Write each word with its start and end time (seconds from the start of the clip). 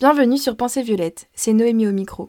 Bienvenue 0.00 0.38
sur 0.38 0.56
Pensée 0.56 0.82
Violette, 0.82 1.28
c'est 1.34 1.52
Noémie 1.52 1.86
au 1.86 1.92
micro. 1.92 2.28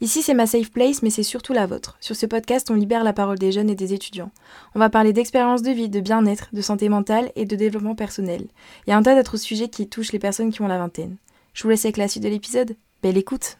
Ici 0.00 0.20
c'est 0.20 0.34
ma 0.34 0.48
safe 0.48 0.72
place 0.72 1.00
mais 1.00 1.10
c'est 1.10 1.22
surtout 1.22 1.52
la 1.52 1.64
vôtre. 1.64 1.96
Sur 2.00 2.16
ce 2.16 2.26
podcast 2.26 2.72
on 2.72 2.74
libère 2.74 3.04
la 3.04 3.12
parole 3.12 3.38
des 3.38 3.52
jeunes 3.52 3.70
et 3.70 3.76
des 3.76 3.94
étudiants. 3.94 4.32
On 4.74 4.80
va 4.80 4.90
parler 4.90 5.12
d'expérience 5.12 5.62
de 5.62 5.70
vie, 5.70 5.88
de 5.88 6.00
bien-être, 6.00 6.48
de 6.52 6.60
santé 6.60 6.88
mentale 6.88 7.30
et 7.36 7.44
de 7.44 7.54
développement 7.54 7.94
personnel. 7.94 8.48
Il 8.86 8.90
y 8.90 8.92
a 8.92 8.96
un 8.96 9.02
tas 9.02 9.14
d'autres 9.14 9.36
sujets 9.36 9.68
qui 9.68 9.88
touchent 9.88 10.10
les 10.10 10.18
personnes 10.18 10.52
qui 10.52 10.60
ont 10.62 10.66
la 10.66 10.78
vingtaine. 10.78 11.16
Je 11.52 11.62
vous 11.62 11.68
laisse 11.68 11.84
avec 11.84 11.98
la 11.98 12.08
suite 12.08 12.24
de 12.24 12.28
l'épisode. 12.28 12.74
Belle 13.00 13.16
écoute 13.16 13.58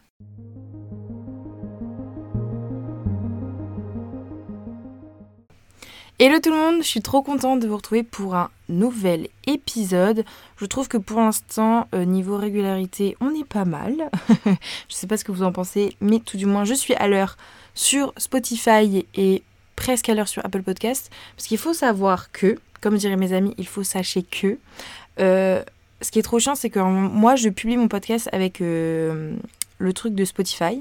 Hello 6.21 6.39
tout 6.39 6.51
le 6.51 6.57
monde, 6.57 6.77
je 6.81 6.87
suis 6.87 7.03
trop 7.03 7.23
contente 7.23 7.59
de 7.59 7.67
vous 7.67 7.75
retrouver 7.75 8.05
pour 8.05 8.37
un 8.37 8.49
nouvel 8.69 9.27
épisode. 9.49 10.25
Je 10.59 10.65
trouve 10.65 10.87
que 10.87 10.97
pour 10.97 11.19
l'instant, 11.19 11.89
euh, 11.93 12.05
niveau 12.05 12.37
régularité, 12.37 13.17
on 13.21 13.35
est 13.35 13.45
pas 13.45 13.65
mal. 13.65 13.95
je 14.47 14.95
sais 14.95 15.09
pas 15.09 15.17
ce 15.17 15.25
que 15.25 15.33
vous 15.33 15.43
en 15.43 15.51
pensez, 15.51 15.97
mais 16.01 16.21
tout 16.21 16.37
du 16.37 16.47
moins, 16.47 16.65
je 16.65 16.75
suis 16.75 16.95
à 16.95 17.09
l'heure 17.09 17.37
sur 17.75 18.13
Spotify 18.17 19.05
et 19.17 19.43
presque 19.75 20.09
à 20.09 20.15
l'heure 20.15 20.29
sur 20.29 20.45
Apple 20.47 20.63
Podcast. 20.63 21.11
Parce 21.35 21.49
qu'il 21.49 21.59
faut 21.59 21.75
savoir 21.75 22.31
que, 22.31 22.61
comme 22.81 22.97
diraient 22.97 23.17
mes 23.17 23.33
amis, 23.33 23.53
il 23.59 23.67
faut 23.67 23.83
sachez 23.83 24.23
que. 24.23 24.59
Euh, 25.19 25.65
ce 26.01 26.13
qui 26.13 26.21
est 26.21 26.23
trop 26.23 26.39
chiant, 26.39 26.55
c'est 26.55 26.71
que 26.71 26.79
moi, 26.79 27.35
je 27.35 27.49
publie 27.49 27.77
mon 27.77 27.89
podcast 27.89 28.29
avec 28.31 28.61
euh, 28.61 29.35
le 29.79 29.93
truc 29.93 30.15
de 30.15 30.25
Spotify. 30.25 30.79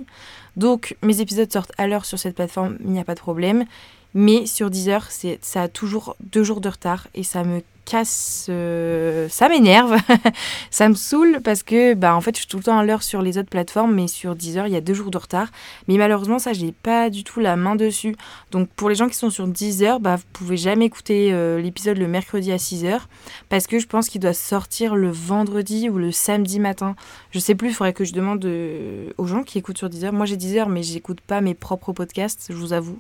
Donc, 0.58 0.96
mes 1.02 1.22
épisodes 1.22 1.52
sortent 1.52 1.72
à 1.80 1.88
l'heure 1.88 2.06
sur 2.06 2.20
cette 2.20 2.36
plateforme, 2.36 2.78
il 2.82 2.92
n'y 2.92 3.00
a 3.00 3.04
pas 3.04 3.16
de 3.16 3.20
problème. 3.20 3.66
Mais 4.14 4.46
sur 4.46 4.70
Deezer, 4.70 5.10
ça 5.42 5.62
a 5.62 5.68
toujours 5.68 6.16
deux 6.22 6.44
jours 6.44 6.62
de 6.62 6.70
retard 6.70 7.08
et 7.16 7.24
ça 7.24 7.44
me 7.44 7.62
casse, 7.86 8.48
euh, 8.50 9.28
ça 9.30 9.50
m'énerve, 9.50 9.98
ça 10.72 10.88
me 10.88 10.94
saoule 10.94 11.40
parce 11.44 11.64
que 11.64 11.94
bah 11.94 12.16
en 12.16 12.22
fait 12.22 12.36
je 12.36 12.42
suis 12.42 12.48
tout 12.48 12.58
le 12.58 12.64
temps 12.64 12.78
à 12.78 12.86
l'heure 12.86 13.04
sur 13.04 13.22
les 13.22 13.38
autres 13.38 13.50
plateformes 13.50 13.94
mais 13.94 14.08
sur 14.08 14.36
Deezer 14.36 14.68
il 14.68 14.74
y 14.74 14.76
a 14.76 14.82
deux 14.82 14.94
jours 14.94 15.12
de 15.12 15.18
retard. 15.18 15.50
Mais 15.88 15.98
malheureusement 15.98 16.40
ça 16.40 16.54
j'ai 16.54 16.72
pas 16.72 17.10
du 17.10 17.24
tout 17.24 17.40
la 17.40 17.56
main 17.56 17.76
dessus. 17.76 18.16
Donc 18.52 18.70
pour 18.70 18.90
les 18.90 18.96
gens 18.96 19.10
qui 19.10 19.16
sont 19.16 19.30
sur 19.30 19.48
Deezer, 19.48 20.00
bah 20.00 20.16
vous 20.16 20.24
pouvez 20.32 20.58
jamais 20.58 20.86
écouter 20.86 21.34
euh, 21.34 21.60
l'épisode 21.60 21.98
le 21.98 22.08
mercredi 22.08 22.52
à 22.52 22.58
6h 22.58 23.02
parce 23.50 23.68
que 23.68 23.80
je 23.80 23.88
pense 23.88 24.10
qu'il 24.10 24.22
doit 24.22 24.34
sortir 24.34 24.96
le 24.96 25.10
vendredi 25.10 25.90
ou 25.90 25.98
le 25.98 26.12
samedi 26.12 26.60
matin. 26.60 26.96
Je 27.32 27.40
sais 27.40 27.56
plus, 27.56 27.70
il 27.70 27.74
faudrait 27.74 27.94
que 27.94 28.06
je 28.06 28.14
demande 28.14 28.44
euh, 28.46 29.10
aux 29.18 29.26
gens 29.26 29.44
qui 29.44 29.58
écoutent 29.58 29.78
sur 29.78 29.90
Deezer. 29.90 30.14
Moi 30.14 30.26
j'ai 30.26 30.38
Deezer 30.38 30.70
mais 30.70 30.84
j'écoute 30.84 31.20
pas 31.22 31.42
mes 31.42 31.54
propres 31.54 31.92
podcasts, 31.92 32.48
je 32.50 32.56
vous 32.56 32.74
avoue. 32.74 33.00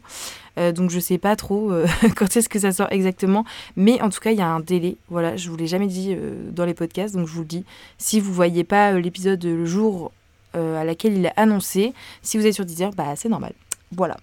Donc 0.57 0.91
je 0.91 0.99
sais 0.99 1.17
pas 1.17 1.35
trop 1.35 1.71
quand 2.15 2.37
est-ce 2.37 2.49
que 2.49 2.59
ça 2.59 2.71
sort 2.71 2.91
exactement. 2.91 3.45
Mais 3.75 4.01
en 4.01 4.09
tout 4.09 4.19
cas 4.19 4.31
il 4.31 4.37
y 4.37 4.41
a 4.41 4.47
un 4.47 4.59
délai. 4.59 4.97
Voilà, 5.09 5.35
je 5.37 5.49
vous 5.49 5.55
l'ai 5.55 5.67
jamais 5.67 5.87
dit 5.87 6.13
euh, 6.13 6.49
dans 6.51 6.65
les 6.65 6.73
podcasts, 6.73 7.15
donc 7.15 7.27
je 7.27 7.33
vous 7.33 7.41
le 7.41 7.47
dis. 7.47 7.65
Si 7.97 8.19
vous 8.19 8.33
voyez 8.33 8.63
pas 8.63 8.93
euh, 8.93 8.99
l'épisode 8.99 9.43
le 9.43 9.65
jour 9.65 10.11
euh, 10.55 10.79
à 10.79 10.83
laquelle 10.83 11.17
il 11.17 11.25
est 11.25 11.33
annoncé, 11.37 11.93
si 12.21 12.37
vous 12.37 12.45
êtes 12.45 12.53
sur 12.53 12.65
Deezer, 12.65 12.91
bah 12.91 13.15
c'est 13.15 13.29
normal. 13.29 13.53
Voilà. 13.91 14.17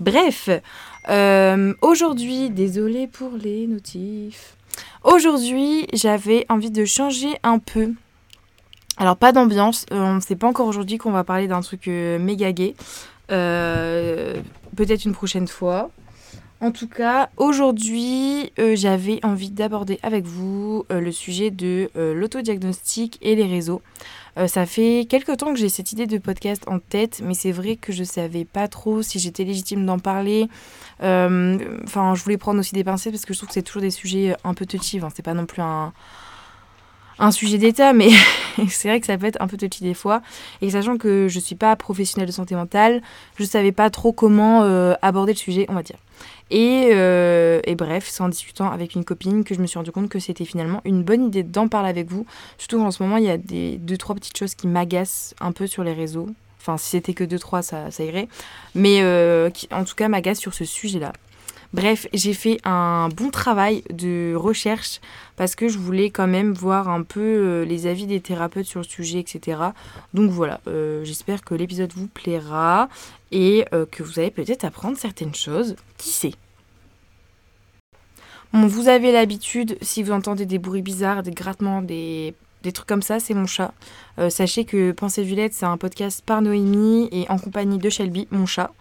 Bref, 0.00 0.48
aujourd'hui, 1.82 2.50
désolé 2.50 3.06
pour 3.06 3.32
les 3.36 3.66
notifs. 3.66 4.56
Aujourd'hui, 5.02 5.86
j'avais 5.92 6.46
envie 6.48 6.70
de 6.70 6.84
changer 6.84 7.36
un 7.42 7.58
peu. 7.58 7.92
Alors 8.96 9.16
pas 9.16 9.32
d'ambiance, 9.32 9.86
on 9.90 10.14
ne 10.14 10.20
sait 10.20 10.36
pas 10.36 10.46
encore 10.46 10.66
aujourd'hui 10.66 10.98
qu'on 10.98 11.10
va 11.10 11.24
parler 11.24 11.48
d'un 11.48 11.60
truc 11.60 11.86
méga 11.86 12.52
gay. 12.52 12.74
Peut-être 14.76 15.04
une 15.04 15.12
prochaine 15.12 15.48
fois. 15.48 15.90
En 16.60 16.70
tout 16.70 16.88
cas, 16.88 17.28
aujourd'hui, 17.36 18.50
euh, 18.58 18.74
j'avais 18.74 19.20
envie 19.22 19.50
d'aborder 19.50 19.98
avec 20.02 20.24
vous 20.24 20.86
euh, 20.90 21.00
le 21.00 21.12
sujet 21.12 21.50
de 21.50 21.90
euh, 21.96 22.14
l'autodiagnostic 22.14 23.18
et 23.20 23.34
les 23.34 23.44
réseaux. 23.44 23.82
ça 24.46 24.64
fait 24.64 25.06
quelques 25.08 25.36
temps 25.36 25.52
que 25.52 25.58
j'ai 25.58 25.68
cette 25.68 25.92
idée 25.92 26.06
de 26.06 26.18
podcast 26.18 26.62
en 26.66 26.78
tête, 26.78 27.20
mais 27.22 27.34
c'est 27.34 27.52
vrai 27.52 27.76
que 27.76 27.92
je 27.92 28.00
ne 28.00 28.06
savais 28.06 28.44
pas 28.44 28.66
trop 28.66 29.02
si 29.02 29.18
j'étais 29.18 29.44
légitime 29.44 29.84
d'en 29.84 29.98
parler. 29.98 30.48
Enfin, 31.00 32.14
je 32.14 32.22
voulais 32.24 32.38
prendre 32.38 32.58
aussi 32.60 32.74
des 32.74 32.82
pincettes 32.82 33.12
parce 33.12 33.26
que 33.26 33.34
je 33.34 33.38
trouve 33.38 33.48
que 33.48 33.54
c'est 33.54 33.62
toujours 33.62 33.82
des 33.82 33.90
sujets 33.90 34.34
un 34.42 34.54
peu 34.54 34.64
touchy. 34.66 35.00
C'est 35.14 35.22
pas 35.22 35.34
non 35.34 35.46
plus 35.46 35.62
un, 35.62 35.92
un 37.18 37.30
sujet 37.30 37.58
d'état, 37.58 37.92
mais 37.92 38.10
c'est 38.68 38.88
vrai 38.88 39.00
que 39.00 39.06
ça 39.06 39.16
peut 39.18 39.26
être 39.26 39.40
un 39.40 39.46
peu 39.46 39.56
touchy 39.56 39.82
des 39.82 39.94
fois. 39.94 40.22
Et 40.60 40.70
sachant 40.70 40.96
que 40.96 41.28
je 41.28 41.38
ne 41.38 41.42
suis 41.42 41.54
pas 41.54 41.74
professionnelle 41.76 42.28
de 42.28 42.32
santé 42.32 42.54
mentale, 42.54 43.02
je 43.36 43.42
ne 43.42 43.48
savais 43.48 43.72
pas 43.72 43.90
trop 43.90 44.12
comment 44.12 44.62
aborder 45.02 45.32
le 45.32 45.38
sujet, 45.38 45.66
on 45.68 45.74
va 45.74 45.82
dire. 45.82 45.96
Euh, 46.52 47.60
et, 47.64 47.74
bref, 47.74 48.06
c'est 48.08 48.22
en 48.22 48.28
discutant 48.28 48.70
avec 48.70 48.94
une 48.94 49.04
copine 49.04 49.44
que 49.44 49.54
je 49.54 49.60
me 49.60 49.66
suis 49.66 49.78
rendu 49.78 49.92
compte 49.92 50.08
que 50.08 50.18
c'était 50.18 50.44
finalement 50.44 50.80
une 50.84 51.02
bonne 51.02 51.26
idée 51.26 51.42
d'en 51.42 51.68
parler 51.68 51.88
avec 51.88 52.10
vous. 52.10 52.26
Surtout 52.58 52.78
qu'en 52.78 52.90
ce 52.90 53.02
moment, 53.02 53.16
il 53.16 53.24
y 53.24 53.30
a 53.30 53.38
des 53.38 53.78
deux, 53.78 53.96
trois 53.96 54.14
petites 54.14 54.36
choses 54.36 54.54
qui 54.54 54.66
m'agacent 54.66 55.34
un 55.40 55.52
peu 55.52 55.66
sur 55.66 55.84
les 55.84 55.92
réseaux. 55.92 56.28
Enfin, 56.60 56.76
si 56.78 56.90
c'était 56.90 57.14
que 57.14 57.24
deux, 57.24 57.38
trois, 57.38 57.62
ça, 57.62 57.90
ça 57.90 58.04
irait. 58.04 58.28
Mais 58.74 59.02
euh, 59.02 59.50
qui, 59.50 59.68
en 59.72 59.84
tout 59.84 59.94
cas, 59.94 60.08
m'agacent 60.08 60.40
sur 60.40 60.54
ce 60.54 60.64
sujet-là. 60.64 61.12
Bref, 61.74 62.06
j'ai 62.14 62.32
fait 62.32 62.58
un 62.64 63.08
bon 63.08 63.30
travail 63.30 63.82
de 63.90 64.34
recherche 64.34 65.00
parce 65.36 65.54
que 65.56 65.68
je 65.68 65.76
voulais 65.76 66.08
quand 66.08 66.28
même 66.28 66.52
voir 66.52 66.88
un 66.88 67.02
peu 67.02 67.20
euh, 67.20 67.64
les 67.64 67.86
avis 67.86 68.06
des 68.06 68.20
thérapeutes 68.20 68.66
sur 68.66 68.80
le 68.80 68.86
sujet, 68.86 69.18
etc. 69.18 69.58
Donc 70.14 70.30
voilà, 70.30 70.60
j'espère 71.02 71.42
que 71.42 71.54
l'épisode 71.54 71.92
vous 71.94 72.06
plaira 72.06 72.88
et 73.32 73.64
que 73.90 74.02
vous 74.04 74.20
allez 74.20 74.30
peut-être 74.30 74.64
apprendre 74.64 74.96
certaines 74.96 75.34
choses. 75.34 75.74
Qui 75.98 76.10
sait? 76.10 76.34
Bon, 78.52 78.68
vous 78.68 78.86
avez 78.86 79.10
l'habitude, 79.10 79.76
si 79.82 80.04
vous 80.04 80.12
entendez 80.12 80.46
des 80.46 80.60
bruits 80.60 80.80
bizarres, 80.80 81.24
des 81.24 81.32
grattements, 81.32 81.82
des, 81.82 82.34
des 82.64 82.72
trucs 82.72 82.88
comme 82.88 83.02
ça, 83.02 83.20
c'est 83.20 83.34
mon 83.34 83.46
chat. 83.46 83.72
Euh, 84.18 84.30
sachez 84.30 84.64
que 84.64 84.92
Pensée 84.92 85.22
Villette, 85.22 85.52
c'est 85.52 85.66
un 85.66 85.76
podcast 85.76 86.22
par 86.24 86.40
Noémie 86.40 87.08
et 87.12 87.26
en 87.28 87.38
compagnie 87.38 87.78
de 87.78 87.90
Shelby, 87.90 88.26
mon 88.30 88.46
chat. 88.46 88.72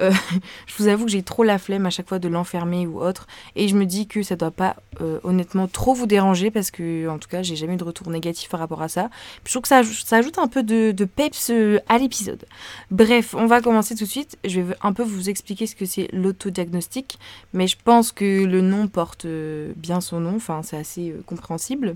Euh, 0.00 0.10
je 0.66 0.74
vous 0.76 0.88
avoue 0.88 1.04
que 1.04 1.10
j'ai 1.10 1.22
trop 1.22 1.44
la 1.44 1.58
flemme 1.58 1.86
à 1.86 1.90
chaque 1.90 2.08
fois 2.08 2.18
de 2.18 2.26
l'enfermer 2.26 2.86
ou 2.86 3.00
autre. 3.00 3.28
Et 3.54 3.68
je 3.68 3.76
me 3.76 3.86
dis 3.86 4.08
que 4.08 4.24
ça 4.24 4.34
doit 4.34 4.50
pas 4.50 4.74
euh, 5.00 5.20
honnêtement 5.22 5.68
trop 5.68 5.94
vous 5.94 6.06
déranger 6.06 6.50
parce 6.50 6.72
que, 6.72 7.08
en 7.08 7.18
tout 7.18 7.28
cas, 7.28 7.42
j'ai 7.42 7.54
jamais 7.54 7.74
eu 7.74 7.76
de 7.76 7.84
retour 7.84 8.10
négatif 8.10 8.48
par 8.48 8.58
rapport 8.58 8.82
à 8.82 8.88
ça. 8.88 9.08
je 9.44 9.52
trouve 9.52 9.62
que 9.62 9.68
ça, 9.68 9.82
ça 9.84 10.16
ajoute 10.16 10.38
un 10.38 10.48
peu 10.48 10.64
de, 10.64 10.90
de 10.90 11.04
peps 11.04 11.52
à 11.88 11.98
l'épisode. 11.98 12.44
Bref, 12.90 13.36
on 13.38 13.46
va 13.46 13.60
commencer 13.60 13.94
tout 13.94 14.04
de 14.04 14.10
suite. 14.10 14.36
Je 14.44 14.60
vais 14.60 14.74
un 14.82 14.92
peu 14.92 15.04
vous 15.04 15.30
expliquer 15.30 15.68
ce 15.68 15.76
que 15.76 15.84
c'est 15.84 16.08
l'autodiagnostic. 16.12 17.20
Mais 17.52 17.68
je 17.68 17.76
pense 17.82 18.10
que 18.10 18.44
le 18.44 18.62
nom 18.62 18.88
porte 18.88 19.26
bien 19.76 20.00
son 20.00 20.18
nom. 20.18 20.34
Enfin, 20.36 20.62
c'est 20.64 20.76
assez 20.76 21.14
compréhensible. 21.26 21.94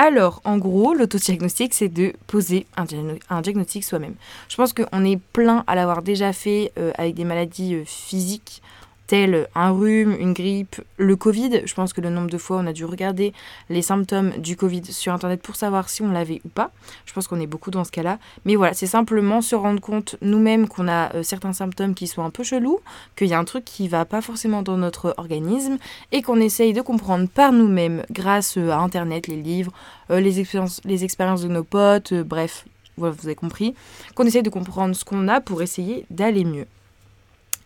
Alors, 0.00 0.40
en 0.44 0.58
gros, 0.58 0.94
l'autodiagnostic, 0.94 1.74
c'est 1.74 1.88
de 1.88 2.12
poser 2.28 2.68
un, 2.76 3.40
diagnostic 3.42 3.82
soi-même. 3.82 4.14
Je 4.48 4.54
pense 4.54 4.72
qu'on 4.72 5.04
est 5.04 5.20
plein 5.32 5.64
à 5.66 5.74
l'avoir 5.74 6.02
déjà 6.02 6.32
fait 6.32 6.70
euh, 6.78 6.92
avec 6.96 7.16
des 7.16 7.24
maladies 7.24 7.74
euh, 7.74 7.82
physiques 7.84 8.62
tels 9.08 9.48
un 9.56 9.72
rhume, 9.72 10.14
une 10.20 10.34
grippe, 10.34 10.76
le 10.98 11.16
Covid. 11.16 11.62
Je 11.64 11.74
pense 11.74 11.92
que 11.92 12.00
le 12.00 12.10
nombre 12.10 12.30
de 12.30 12.38
fois 12.38 12.58
on 12.58 12.66
a 12.66 12.72
dû 12.72 12.84
regarder 12.84 13.32
les 13.70 13.82
symptômes 13.82 14.30
du 14.38 14.54
Covid 14.54 14.84
sur 14.84 15.12
Internet 15.12 15.42
pour 15.42 15.56
savoir 15.56 15.88
si 15.88 16.02
on 16.02 16.12
l'avait 16.12 16.40
ou 16.44 16.48
pas. 16.48 16.70
Je 17.06 17.12
pense 17.12 17.26
qu'on 17.26 17.40
est 17.40 17.46
beaucoup 17.46 17.72
dans 17.72 17.84
ce 17.84 17.90
cas-là. 17.90 18.18
Mais 18.44 18.54
voilà, 18.54 18.74
c'est 18.74 18.86
simplement 18.86 19.40
se 19.40 19.56
rendre 19.56 19.80
compte 19.80 20.16
nous-mêmes 20.20 20.68
qu'on 20.68 20.86
a 20.86 21.14
euh, 21.14 21.22
certains 21.22 21.52
symptômes 21.52 21.94
qui 21.94 22.06
sont 22.06 22.22
un 22.22 22.30
peu 22.30 22.44
chelous, 22.44 22.80
qu'il 23.16 23.28
y 23.28 23.34
a 23.34 23.38
un 23.38 23.44
truc 23.44 23.64
qui 23.64 23.88
va 23.88 24.04
pas 24.04 24.20
forcément 24.20 24.62
dans 24.62 24.76
notre 24.76 25.14
organisme 25.16 25.78
et 26.12 26.22
qu'on 26.22 26.40
essaye 26.40 26.74
de 26.74 26.82
comprendre 26.82 27.28
par 27.28 27.52
nous-mêmes 27.52 28.04
grâce 28.10 28.58
euh, 28.58 28.70
à 28.70 28.76
Internet, 28.76 29.26
les 29.26 29.40
livres, 29.40 29.72
euh, 30.10 30.20
les, 30.20 30.38
expériences, 30.38 30.80
les 30.84 31.04
expériences 31.04 31.42
de 31.42 31.48
nos 31.48 31.64
potes, 31.64 32.12
bref, 32.12 32.66
vous 32.98 33.06
avez 33.06 33.34
compris, 33.34 33.74
qu'on 34.14 34.26
essaye 34.26 34.42
de 34.42 34.50
comprendre 34.50 34.94
ce 34.94 35.04
qu'on 35.04 35.28
a 35.28 35.40
pour 35.40 35.62
essayer 35.62 36.04
d'aller 36.10 36.44
mieux. 36.44 36.66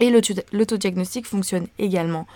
Et 0.03 0.11
l'autodiagnostic 0.11 1.27
fonctionne 1.27 1.69
également 1.79 2.27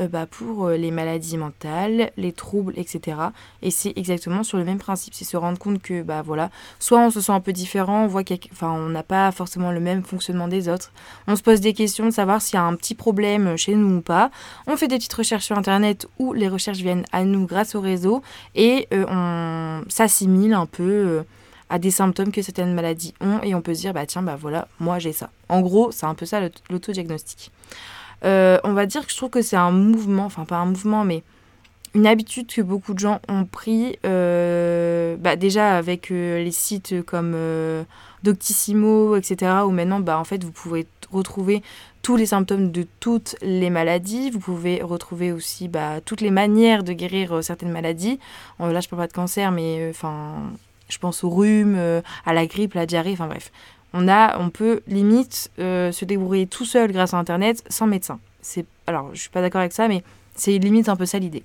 euh, 0.00 0.08
bah, 0.08 0.24
pour 0.24 0.68
euh, 0.68 0.78
les 0.78 0.90
maladies 0.90 1.36
mentales, 1.36 2.12
les 2.16 2.32
troubles, 2.32 2.72
etc. 2.78 3.18
Et 3.60 3.70
c'est 3.70 3.92
exactement 3.94 4.42
sur 4.42 4.56
le 4.56 4.64
même 4.64 4.78
principe. 4.78 5.12
C'est 5.12 5.26
se 5.26 5.36
rendre 5.36 5.58
compte 5.58 5.82
que, 5.82 6.00
bah 6.00 6.22
voilà, 6.22 6.48
soit 6.78 6.98
on 6.98 7.10
se 7.10 7.20
sent 7.20 7.32
un 7.32 7.40
peu 7.40 7.52
différent, 7.52 8.04
on 8.04 8.06
voit 8.06 8.24
qu'on 8.24 8.88
n'a 8.88 9.02
pas 9.02 9.30
forcément 9.32 9.70
le 9.70 9.80
même 9.80 10.02
fonctionnement 10.02 10.48
des 10.48 10.70
autres. 10.70 10.92
On 11.26 11.36
se 11.36 11.42
pose 11.42 11.60
des 11.60 11.74
questions 11.74 12.06
de 12.06 12.10
savoir 12.10 12.40
s'il 12.40 12.54
y 12.54 12.58
a 12.58 12.62
un 12.62 12.74
petit 12.74 12.94
problème 12.94 13.54
chez 13.58 13.74
nous 13.74 13.98
ou 13.98 14.00
pas. 14.00 14.30
On 14.66 14.78
fait 14.78 14.88
des 14.88 14.96
petites 14.96 15.12
recherches 15.12 15.44
sur 15.44 15.58
Internet 15.58 16.08
où 16.18 16.32
les 16.32 16.48
recherches 16.48 16.78
viennent 16.78 17.04
à 17.12 17.24
nous 17.24 17.44
grâce 17.44 17.74
au 17.74 17.82
réseau 17.82 18.22
et 18.54 18.88
euh, 18.94 19.04
on 19.10 19.82
s'assimile 19.90 20.54
un 20.54 20.64
peu 20.64 21.22
à 21.70 21.78
des 21.78 21.92
symptômes 21.92 22.32
que 22.32 22.42
certaines 22.42 22.74
maladies 22.74 23.14
ont 23.20 23.40
et 23.42 23.54
on 23.54 23.62
peut 23.62 23.74
se 23.74 23.80
dire 23.80 23.94
bah 23.94 24.04
tiens 24.04 24.22
bah 24.22 24.36
voilà 24.38 24.68
moi 24.80 24.98
j'ai 24.98 25.12
ça. 25.12 25.30
En 25.48 25.60
gros 25.62 25.92
c'est 25.92 26.06
un 26.06 26.14
peu 26.14 26.26
ça 26.26 26.40
l'autodiagnostic. 26.68 27.50
Euh, 28.24 28.58
on 28.64 28.72
va 28.72 28.84
dire 28.84 29.06
que 29.06 29.12
je 29.12 29.16
trouve 29.16 29.30
que 29.30 29.40
c'est 29.40 29.56
un 29.56 29.70
mouvement, 29.70 30.26
enfin 30.26 30.44
pas 30.44 30.56
un 30.56 30.66
mouvement 30.66 31.04
mais 31.04 31.22
une 31.94 32.06
habitude 32.06 32.52
que 32.52 32.60
beaucoup 32.60 32.92
de 32.92 32.98
gens 32.98 33.20
ont 33.28 33.44
pris 33.44 33.98
euh, 34.04 35.16
bah, 35.16 35.36
déjà 35.36 35.76
avec 35.76 36.10
euh, 36.10 36.42
les 36.42 36.52
sites 36.52 37.02
comme 37.04 37.36
Doctissimo 38.22 39.16
etc 39.16 39.62
où 39.64 39.70
maintenant 39.70 40.00
bah 40.00 40.18
en 40.18 40.24
fait 40.24 40.44
vous 40.44 40.52
pouvez 40.52 40.86
retrouver 41.10 41.62
tous 42.02 42.16
les 42.16 42.26
symptômes 42.26 42.72
de 42.72 42.86
toutes 42.98 43.36
les 43.42 43.68
maladies. 43.68 44.30
Vous 44.30 44.38
pouvez 44.40 44.82
retrouver 44.82 45.32
aussi 45.32 45.68
bah, 45.68 46.00
toutes 46.04 46.22
les 46.22 46.30
manières 46.30 46.82
de 46.82 46.94
guérir 46.94 47.44
certaines 47.44 47.70
maladies. 47.70 48.18
là, 48.58 48.80
je 48.80 48.88
parle 48.88 49.02
pas 49.02 49.06
de 49.06 49.12
cancer, 49.12 49.52
mais 49.52 49.88
enfin, 49.90 50.50
Je 50.90 50.98
pense 50.98 51.24
au 51.24 51.30
rhume, 51.30 51.78
à 52.26 52.34
la 52.34 52.46
grippe, 52.46 52.74
la 52.74 52.84
diarrhée, 52.84 53.12
enfin 53.12 53.26
bref. 53.26 53.50
On, 53.92 54.08
a, 54.08 54.38
on 54.38 54.50
peut 54.50 54.82
limite 54.86 55.50
se 55.58 56.04
débrouiller 56.04 56.46
tout 56.46 56.64
seul 56.64 56.92
grâce 56.92 57.14
à 57.14 57.16
Internet 57.16 57.64
sans 57.68 57.86
médecin. 57.86 58.18
C'est, 58.42 58.66
alors, 58.86 59.10
je 59.14 59.20
suis 59.20 59.30
pas 59.30 59.40
d'accord 59.40 59.60
avec 59.60 59.72
ça, 59.72 59.88
mais 59.88 60.02
c'est 60.34 60.58
limite 60.58 60.88
un 60.88 60.96
peu 60.96 61.06
ça 61.06 61.18
l'idée. 61.18 61.42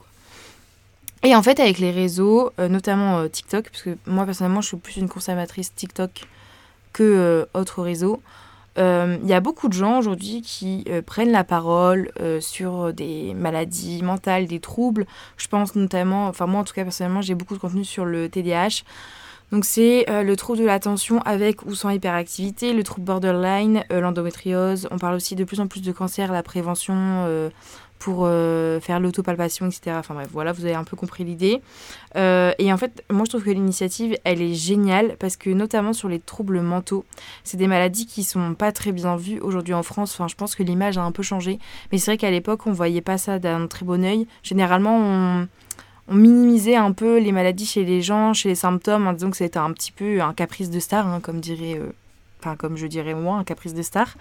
Et 1.24 1.36
en 1.36 1.42
fait, 1.42 1.60
avec 1.60 1.80
les 1.80 1.92
réseaux, 1.92 2.52
notamment 2.58 3.28
TikTok, 3.28 3.70
parce 3.70 3.84
que 3.84 3.98
moi 4.06 4.26
personnellement, 4.26 4.62
je 4.62 4.68
suis 4.68 4.78
plus 4.78 4.98
une 4.98 5.10
consommatrice 5.10 5.74
TikTok 5.74 6.26
que 6.94 7.48
autre 7.54 7.82
réseau. 7.82 8.22
Euh, 8.78 9.18
il 9.24 9.30
y 9.30 9.34
a 9.34 9.40
beaucoup 9.40 9.70
de 9.70 9.74
gens 9.74 10.00
aujourd'hui 10.00 10.42
qui 10.42 10.84
euh, 10.90 11.02
prennent 11.02 11.32
la 11.32 11.46
parole 11.46 12.12
euh, 12.20 12.42
sur 12.42 12.94
des 12.94 13.34
maladies 13.34 14.04
mentales, 14.04 14.48
des 14.48 14.60
troubles. 14.60 15.06
Je 15.38 15.48
pense 15.48 15.76
notamment, 15.76 16.28
enfin 16.28 16.46
moi 16.46 16.62
en 16.62 16.64
tout 16.64 16.74
cas 16.74 16.84
personnellement, 16.84 17.22
j'ai 17.22 17.36
beaucoup 17.36 17.54
de 17.54 17.60
contenu 17.60 17.86
sur 17.86 18.06
le 18.06 18.28
TDAH. 18.30 18.84
Donc 19.52 19.64
c'est 19.66 20.06
le 20.08 20.36
trouble 20.36 20.60
de 20.60 20.66
l'attention 20.66 21.22
avec 21.22 21.66
ou 21.66 21.76
sans 21.76 21.90
hyperactivité, 21.90 22.74
le 22.74 22.84
trouble 22.84 23.06
borderline, 23.06 23.84
l'endométriose. 23.90 24.88
On 24.92 24.98
parle 24.98 25.16
aussi 25.16 25.36
de 25.36 25.44
plus 25.44 25.60
en 25.60 25.68
plus 25.68 25.82
de 25.82 25.92
cancer, 25.92 26.32
la 26.32 26.44
prévention 26.44 27.52
pour 28.00 28.26
euh, 28.26 28.80
faire 28.80 29.00
l'autopalpation, 29.00 29.68
etc. 29.68 29.96
Enfin 29.98 30.14
bref, 30.14 30.28
voilà, 30.32 30.52
vous 30.52 30.66
avez 30.66 30.76
un 30.76 30.84
peu 30.84 30.96
compris 30.96 31.24
l'idée. 31.24 31.62
Euh, 32.16 32.52
et 32.60 32.72
en 32.72 32.78
fait, 32.78 33.04
moi 33.10 33.24
je 33.26 33.30
trouve 33.30 33.44
que 33.44 33.50
l'initiative, 33.50 34.18
elle 34.24 34.42
est 34.42 34.54
géniale 34.54 35.16
parce 35.18 35.38
que 35.38 35.50
notamment 35.50 35.94
sur 35.94 36.08
les 36.08 36.20
troubles 36.20 36.62
mentaux, 36.62 37.06
c'est 37.44 37.58
des 37.58 37.68
maladies 37.68 38.06
qui 38.06 38.24
sont 38.24 38.54
pas 38.54 38.72
très 38.72 38.92
bien 38.92 39.16
vues 39.16 39.40
aujourd'hui 39.40 39.74
en 39.74 39.84
France. 39.84 40.14
Enfin, 40.14 40.28
je 40.28 40.36
pense 40.36 40.56
que 40.56 40.64
l'image 40.64 40.98
a 40.98 41.02
un 41.02 41.12
peu 41.12 41.24
changé. 41.24 41.60
Mais 41.92 41.98
c'est 41.98 42.12
vrai 42.12 42.18
qu'à 42.18 42.32
l'époque, 42.32 42.68
on 42.68 42.72
voyait 42.72 43.02
pas 43.02 43.18
ça 43.18 43.40
d'un 43.40 43.68
très 43.68 43.86
bon 43.86 44.04
oeil. 44.04 44.28
Généralement, 44.44 44.98
on, 44.98 45.48
minimisait 46.10 46.76
un 46.76 46.92
peu 46.92 47.20
les 47.20 47.32
maladies 47.32 47.66
chez 47.66 47.84
les 47.84 48.02
gens, 48.02 48.34
chez 48.34 48.50
les 48.50 48.56
symptômes, 48.56 49.08
en 49.08 49.14
disant 49.14 49.32
que 49.32 49.38
c'était 49.38 49.60
un 49.60 49.72
petit 49.72 49.92
peu 49.92 50.22
un 50.22 50.34
caprice 50.34 50.70
de 50.70 50.80
star, 50.80 51.08
hein, 51.08 51.20
comme 51.22 51.40
dirait... 51.40 51.80
Euh, 51.80 51.92
comme 52.60 52.78
je 52.78 52.86
dirais 52.86 53.16
moi, 53.16 53.38
un 53.38 53.44
caprice 53.44 53.74
de 53.74 53.82
star. 53.82 54.14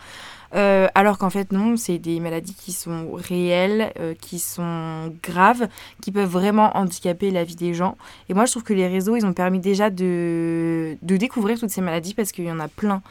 Euh, 0.55 0.87
alors 0.95 1.19
qu'en 1.19 1.29
fait 1.29 1.53
non, 1.53 1.77
c'est 1.77 1.99
des 1.99 2.21
maladies 2.21 2.55
qui 2.55 2.73
sont 2.73 3.11
réelles, 3.13 3.93
euh, 3.99 4.15
qui 4.19 4.39
sont 4.39 5.15
graves, 5.23 5.69
qui 6.01 6.11
peuvent 6.11 6.31
vraiment 6.31 6.75
handicaper 6.77 7.31
la 7.31 7.45
vie 7.45 7.57
des 7.57 7.75
gens. 7.75 7.99
Et 8.31 8.35
moi 8.35 8.47
je 8.47 8.53
trouve 8.53 8.63
que 8.63 8.73
les 8.73 8.89
réseaux, 8.89 9.17
ils 9.17 9.27
ont 9.27 9.35
permis 9.35 9.61
déjà 9.61 9.91
de 9.91 10.97
découvrir 11.03 11.59
toutes 11.59 11.71
ces 11.71 11.83
maladies 11.83 12.15
parce 12.15 12.33
qu'il 12.33 12.45
y 12.45 12.53
en 12.53 12.61
a 12.61 12.69
plein 12.69 13.03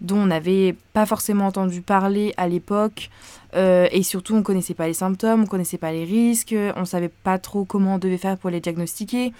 dont 0.00 0.18
on 0.18 0.26
n'avait 0.26 0.76
pas 0.92 1.06
forcément 1.06 1.46
entendu 1.46 1.80
parler 1.80 2.34
à 2.36 2.48
l'époque. 2.48 3.10
Euh, 3.54 3.86
et 3.92 4.02
surtout, 4.02 4.34
on 4.34 4.42
connaissait 4.42 4.74
pas 4.74 4.86
les 4.86 4.94
symptômes, 4.94 5.42
on 5.42 5.46
connaissait 5.46 5.78
pas 5.78 5.92
les 5.92 6.04
risques, 6.04 6.54
on 6.76 6.84
savait 6.84 7.10
pas 7.10 7.38
trop 7.38 7.64
comment 7.64 7.94
on 7.96 7.98
devait 7.98 8.18
faire 8.18 8.38
pour 8.38 8.50
les 8.50 8.60
diagnostiquer. 8.60 9.32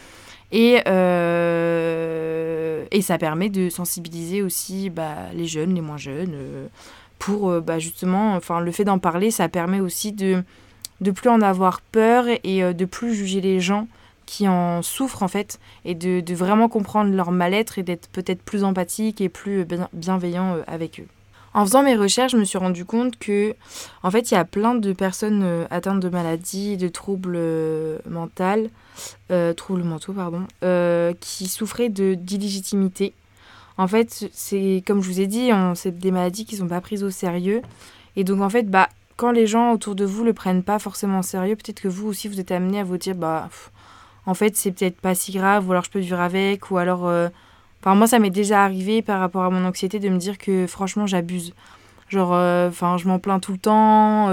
Et, 0.54 0.74
et 2.90 3.02
ça 3.02 3.18
permet 3.18 3.48
de 3.48 3.70
sensibiliser 3.70 4.42
aussi 4.42 4.90
bah, 4.90 5.32
les 5.34 5.46
jeunes, 5.46 5.74
les 5.74 5.80
moins 5.80 5.96
jeunes 5.96 6.68
pour 7.22 7.50
euh, 7.50 7.60
bah, 7.60 7.78
justement, 7.78 8.34
enfin, 8.34 8.60
le 8.60 8.72
fait 8.72 8.84
d'en 8.84 8.98
parler, 8.98 9.30
ça 9.30 9.48
permet 9.48 9.80
aussi 9.80 10.12
de 10.12 10.42
de 11.00 11.10
plus 11.10 11.30
en 11.30 11.40
avoir 11.40 11.80
peur 11.80 12.26
et 12.28 12.62
euh, 12.62 12.72
de 12.72 12.84
plus 12.84 13.14
juger 13.14 13.40
les 13.40 13.60
gens 13.60 13.88
qui 14.24 14.46
en 14.46 14.82
souffrent 14.82 15.22
en 15.22 15.28
fait 15.28 15.58
et 15.84 15.96
de, 15.96 16.20
de 16.20 16.34
vraiment 16.34 16.68
comprendre 16.68 17.12
leur 17.12 17.32
mal-être 17.32 17.78
et 17.78 17.82
d'être 17.82 18.08
peut-être 18.08 18.42
plus 18.42 18.62
empathique 18.62 19.20
et 19.20 19.28
plus 19.28 19.66
bienveillant 19.92 20.56
euh, 20.56 20.62
avec 20.66 21.00
eux. 21.00 21.06
En 21.54 21.64
faisant 21.66 21.82
mes 21.82 21.96
recherches, 21.96 22.32
je 22.32 22.38
me 22.38 22.44
suis 22.44 22.58
rendu 22.58 22.84
compte 22.84 23.18
que 23.18 23.54
en 24.02 24.10
fait, 24.10 24.30
il 24.30 24.34
y 24.34 24.36
a 24.38 24.44
plein 24.44 24.74
de 24.74 24.92
personnes 24.92 25.66
atteintes 25.70 26.00
de 26.00 26.08
maladies, 26.08 26.76
de 26.76 26.88
troubles 26.88 27.38
mentaux, 28.08 28.70
troubles 29.56 29.82
mentaux 29.82 30.14
pardon, 30.14 30.46
qui 31.20 31.48
souffraient 31.48 31.90
de 31.90 32.14
d'illégitimité 32.14 33.12
en 33.78 33.88
fait, 33.88 34.28
c'est 34.32 34.82
comme 34.86 35.02
je 35.02 35.08
vous 35.08 35.20
ai 35.20 35.26
dit, 35.26 35.50
c'est 35.74 35.98
des 35.98 36.10
maladies 36.10 36.44
qui 36.44 36.56
sont 36.56 36.68
pas 36.68 36.80
prises 36.80 37.04
au 37.04 37.10
sérieux. 37.10 37.62
Et 38.16 38.24
donc, 38.24 38.40
en 38.40 38.50
fait, 38.50 38.70
bah, 38.70 38.88
quand 39.16 39.30
les 39.30 39.46
gens 39.46 39.72
autour 39.72 39.94
de 39.94 40.04
vous 40.04 40.24
le 40.24 40.32
prennent 40.32 40.62
pas 40.62 40.78
forcément 40.78 41.20
au 41.20 41.22
sérieux, 41.22 41.56
peut-être 41.56 41.80
que 41.80 41.88
vous 41.88 42.08
aussi, 42.08 42.28
vous 42.28 42.40
êtes 42.40 42.50
amené 42.50 42.80
à 42.80 42.84
vous 42.84 42.98
dire, 42.98 43.14
bah, 43.14 43.48
en 44.26 44.34
fait, 44.34 44.56
c'est 44.56 44.72
peut-être 44.72 45.00
pas 45.00 45.14
si 45.14 45.32
grave, 45.32 45.68
ou 45.68 45.72
alors 45.72 45.84
je 45.84 45.90
peux 45.90 46.00
vivre 46.00 46.20
avec, 46.20 46.70
ou 46.70 46.78
alors. 46.78 47.06
Euh, 47.06 47.28
enfin, 47.82 47.94
moi, 47.94 48.06
ça 48.06 48.18
m'est 48.18 48.30
déjà 48.30 48.64
arrivé 48.64 49.02
par 49.02 49.20
rapport 49.20 49.42
à 49.42 49.50
mon 49.50 49.64
anxiété 49.66 49.98
de 49.98 50.08
me 50.08 50.18
dire 50.18 50.38
que 50.38 50.66
franchement, 50.66 51.06
j'abuse. 51.06 51.52
Genre, 52.08 52.32
euh, 52.32 52.68
enfin, 52.68 52.96
je 52.96 53.08
m'en 53.08 53.18
plains 53.18 53.40
tout 53.40 53.52
le 53.52 53.58
temps. 53.58 54.28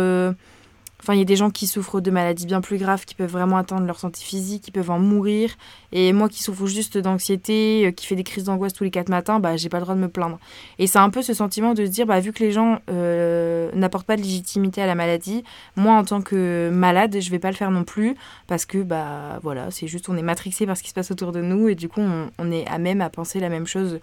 Enfin, 1.09 1.15
il 1.15 1.19
y 1.21 1.23
a 1.23 1.25
des 1.25 1.37
gens 1.37 1.49
qui 1.49 1.65
souffrent 1.65 2.01
de 2.01 2.11
maladies 2.11 2.45
bien 2.45 2.61
plus 2.61 2.77
graves, 2.77 3.03
qui 3.03 3.15
peuvent 3.15 3.31
vraiment 3.31 3.57
atteindre 3.57 3.87
leur 3.87 3.99
santé 3.99 4.21
physique, 4.21 4.61
qui 4.61 4.69
peuvent 4.69 4.91
en 4.91 4.99
mourir. 4.99 5.49
Et 5.91 6.13
moi 6.13 6.29
qui 6.29 6.43
souffre 6.43 6.67
juste 6.67 6.99
d'anxiété, 6.99 7.87
euh, 7.87 7.91
qui 7.91 8.05
fait 8.05 8.15
des 8.15 8.23
crises 8.23 8.43
d'angoisse 8.43 8.73
tous 8.73 8.83
les 8.83 8.91
quatre 8.91 9.09
matins, 9.09 9.39
bah, 9.39 9.57
j'ai 9.57 9.69
pas 9.69 9.79
le 9.79 9.85
droit 9.85 9.95
de 9.95 10.01
me 10.01 10.07
plaindre. 10.07 10.37
Et 10.77 10.85
c'est 10.85 10.99
un 10.99 11.09
peu 11.09 11.23
ce 11.23 11.33
sentiment 11.33 11.73
de 11.73 11.83
se 11.83 11.89
dire, 11.89 12.05
bah, 12.05 12.19
vu 12.19 12.31
que 12.31 12.43
les 12.43 12.51
gens 12.51 12.77
euh, 12.91 13.71
n'apportent 13.73 14.05
pas 14.05 14.17
de 14.17 14.21
légitimité 14.21 14.83
à 14.83 14.85
la 14.85 14.93
maladie, 14.93 15.43
moi 15.75 15.95
en 15.95 16.03
tant 16.03 16.21
que 16.21 16.69
malade, 16.71 17.17
je 17.19 17.31
vais 17.31 17.39
pas 17.39 17.49
le 17.49 17.55
faire 17.55 17.71
non 17.71 17.85
plus, 17.85 18.13
parce 18.45 18.67
que, 18.67 18.77
bah, 18.77 19.39
voilà, 19.41 19.71
c'est 19.71 19.87
juste, 19.87 20.09
on 20.09 20.15
est 20.15 20.21
matrixé 20.21 20.67
par 20.67 20.77
ce 20.77 20.83
qui 20.83 20.89
se 20.89 20.93
passe 20.93 21.09
autour 21.09 21.31
de 21.31 21.41
nous, 21.41 21.69
et 21.69 21.73
du 21.73 21.89
coup, 21.89 22.01
on 22.01 22.51
est 22.51 22.67
à 22.67 22.77
même 22.77 23.01
à 23.01 23.09
penser 23.09 23.39
la 23.39 23.49
même 23.49 23.65
chose 23.65 23.99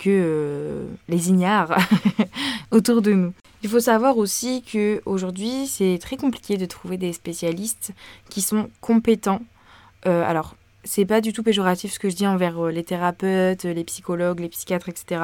que 0.00 0.08
euh, 0.08 0.86
les 1.08 1.28
ignares 1.28 1.76
autour 2.70 3.02
de 3.02 3.12
nous. 3.12 3.34
Il 3.62 3.68
faut 3.68 3.80
savoir 3.80 4.16
aussi 4.16 4.62
que 4.62 5.02
aujourd'hui, 5.04 5.66
c'est 5.66 5.98
très 6.00 6.16
compliqué 6.16 6.56
de 6.56 6.64
trouver 6.64 6.96
des 6.96 7.12
spécialistes 7.12 7.92
qui 8.30 8.40
sont 8.40 8.70
compétents. 8.80 9.42
Euh, 10.06 10.24
alors, 10.26 10.56
c'est 10.84 11.04
pas 11.04 11.20
du 11.20 11.34
tout 11.34 11.42
péjoratif 11.42 11.92
ce 11.92 11.98
que 11.98 12.08
je 12.08 12.16
dis 12.16 12.26
envers 12.26 12.58
euh, 12.58 12.70
les 12.70 12.82
thérapeutes, 12.82 13.64
les 13.64 13.84
psychologues, 13.84 14.40
les 14.40 14.48
psychiatres, 14.48 14.88
etc. 14.88 15.20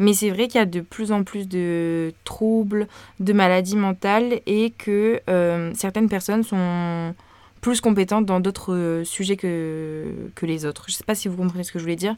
Mais 0.00 0.12
c'est 0.12 0.30
vrai 0.30 0.48
qu'il 0.48 0.58
y 0.58 0.62
a 0.62 0.66
de 0.66 0.80
plus 0.80 1.12
en 1.12 1.22
plus 1.22 1.46
de 1.46 2.12
troubles, 2.24 2.88
de 3.20 3.32
maladies 3.32 3.76
mentales 3.76 4.40
et 4.46 4.70
que 4.76 5.20
certaines 5.76 6.08
personnes 6.08 6.42
sont 6.42 7.14
plus 7.60 7.80
compétentes 7.80 8.26
dans 8.26 8.40
d'autres 8.40 9.02
sujets 9.04 9.36
que, 9.36 10.04
que 10.34 10.46
les 10.46 10.66
autres. 10.66 10.86
Je 10.88 10.94
sais 10.94 11.04
pas 11.04 11.14
si 11.14 11.28
vous 11.28 11.36
comprenez 11.36 11.62
ce 11.62 11.70
que 11.70 11.78
je 11.78 11.84
voulais 11.84 11.94
dire. 11.94 12.16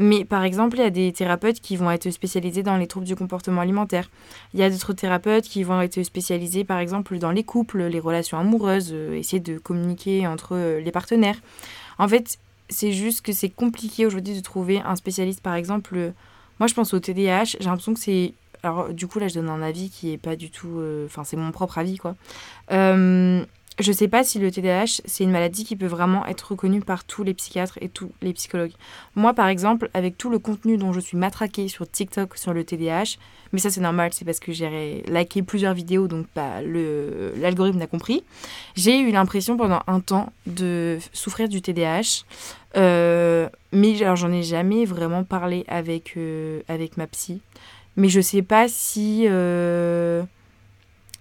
Mais 0.00 0.24
par 0.24 0.44
exemple, 0.44 0.76
il 0.76 0.80
y 0.80 0.86
a 0.86 0.90
des 0.90 1.12
thérapeutes 1.12 1.60
qui 1.60 1.74
vont 1.74 1.90
être 1.90 2.08
spécialisés 2.10 2.62
dans 2.62 2.76
les 2.76 2.86
troubles 2.86 3.04
du 3.06 3.16
comportement 3.16 3.60
alimentaire. 3.60 4.08
Il 4.54 4.60
y 4.60 4.62
a 4.62 4.70
d'autres 4.70 4.92
thérapeutes 4.92 5.44
qui 5.44 5.64
vont 5.64 5.80
être 5.80 6.00
spécialisés 6.04 6.62
par 6.62 6.78
exemple 6.78 7.18
dans 7.18 7.32
les 7.32 7.42
couples, 7.42 7.82
les 7.82 7.98
relations 7.98 8.38
amoureuses, 8.38 8.90
euh, 8.92 9.14
essayer 9.14 9.40
de 9.40 9.58
communiquer 9.58 10.28
entre 10.28 10.54
euh, 10.54 10.80
les 10.80 10.92
partenaires. 10.92 11.36
En 11.98 12.06
fait, 12.06 12.38
c'est 12.68 12.92
juste 12.92 13.22
que 13.22 13.32
c'est 13.32 13.48
compliqué 13.48 14.06
aujourd'hui 14.06 14.36
de 14.36 14.40
trouver 14.40 14.80
un 14.80 14.94
spécialiste 14.94 15.40
par 15.40 15.56
exemple. 15.56 15.96
Euh, 15.96 16.10
moi, 16.60 16.68
je 16.68 16.74
pense 16.74 16.94
au 16.94 17.00
TDAH, 17.00 17.56
j'ai 17.58 17.64
l'impression 17.64 17.92
que 17.92 18.00
c'est 18.00 18.34
alors 18.64 18.92
du 18.92 19.06
coup 19.06 19.20
là 19.20 19.28
je 19.28 19.34
donne 19.34 19.48
un 19.50 19.62
avis 19.62 19.88
qui 19.88 20.12
est 20.12 20.18
pas 20.18 20.34
du 20.34 20.50
tout 20.50 20.82
enfin 21.06 21.22
c'est 21.22 21.36
mon 21.36 21.52
propre 21.52 21.78
avis 21.78 21.96
quoi 21.96 22.16
je 23.78 23.90
ne 23.90 23.96
sais 23.96 24.08
pas 24.08 24.24
si 24.24 24.38
le 24.38 24.50
TDAH, 24.50 25.02
c'est 25.04 25.24
une 25.24 25.30
maladie 25.30 25.64
qui 25.64 25.76
peut 25.76 25.86
vraiment 25.86 26.26
être 26.26 26.50
reconnue 26.50 26.80
par 26.80 27.04
tous 27.04 27.22
les 27.22 27.34
psychiatres 27.34 27.78
et 27.80 27.88
tous 27.88 28.10
les 28.22 28.32
psychologues. 28.32 28.72
Moi, 29.14 29.34
par 29.34 29.48
exemple, 29.48 29.88
avec 29.94 30.18
tout 30.18 30.30
le 30.30 30.38
contenu 30.38 30.76
dont 30.76 30.92
je 30.92 31.00
suis 31.00 31.16
matraquée 31.16 31.68
sur 31.68 31.88
TikTok 31.88 32.36
sur 32.36 32.52
le 32.52 32.64
TDAH, 32.64 33.18
mais 33.52 33.60
ça 33.60 33.70
c'est 33.70 33.80
normal, 33.80 34.12
c'est 34.12 34.24
parce 34.24 34.40
que 34.40 34.52
j'ai 34.52 35.04
liké 35.08 35.42
plusieurs 35.42 35.74
vidéos, 35.74 36.08
donc 36.08 36.26
bah, 36.34 36.60
l'algorithme 36.62 37.78
n'a 37.78 37.86
compris, 37.86 38.24
j'ai 38.74 38.98
eu 38.98 39.12
l'impression 39.12 39.56
pendant 39.56 39.80
un 39.86 40.00
temps 40.00 40.32
de 40.46 40.98
souffrir 41.12 41.48
du 41.48 41.62
TDAH. 41.62 42.24
Euh, 42.76 43.48
mais 43.72 43.94
j'en 43.94 44.30
ai 44.30 44.42
jamais 44.42 44.84
vraiment 44.84 45.24
parlé 45.24 45.64
avec, 45.68 46.14
euh, 46.16 46.60
avec 46.68 46.96
ma 46.96 47.06
psy. 47.06 47.40
Mais 47.96 48.08
je 48.08 48.20
sais 48.20 48.42
pas 48.42 48.68
si... 48.68 49.24
Euh, 49.26 50.22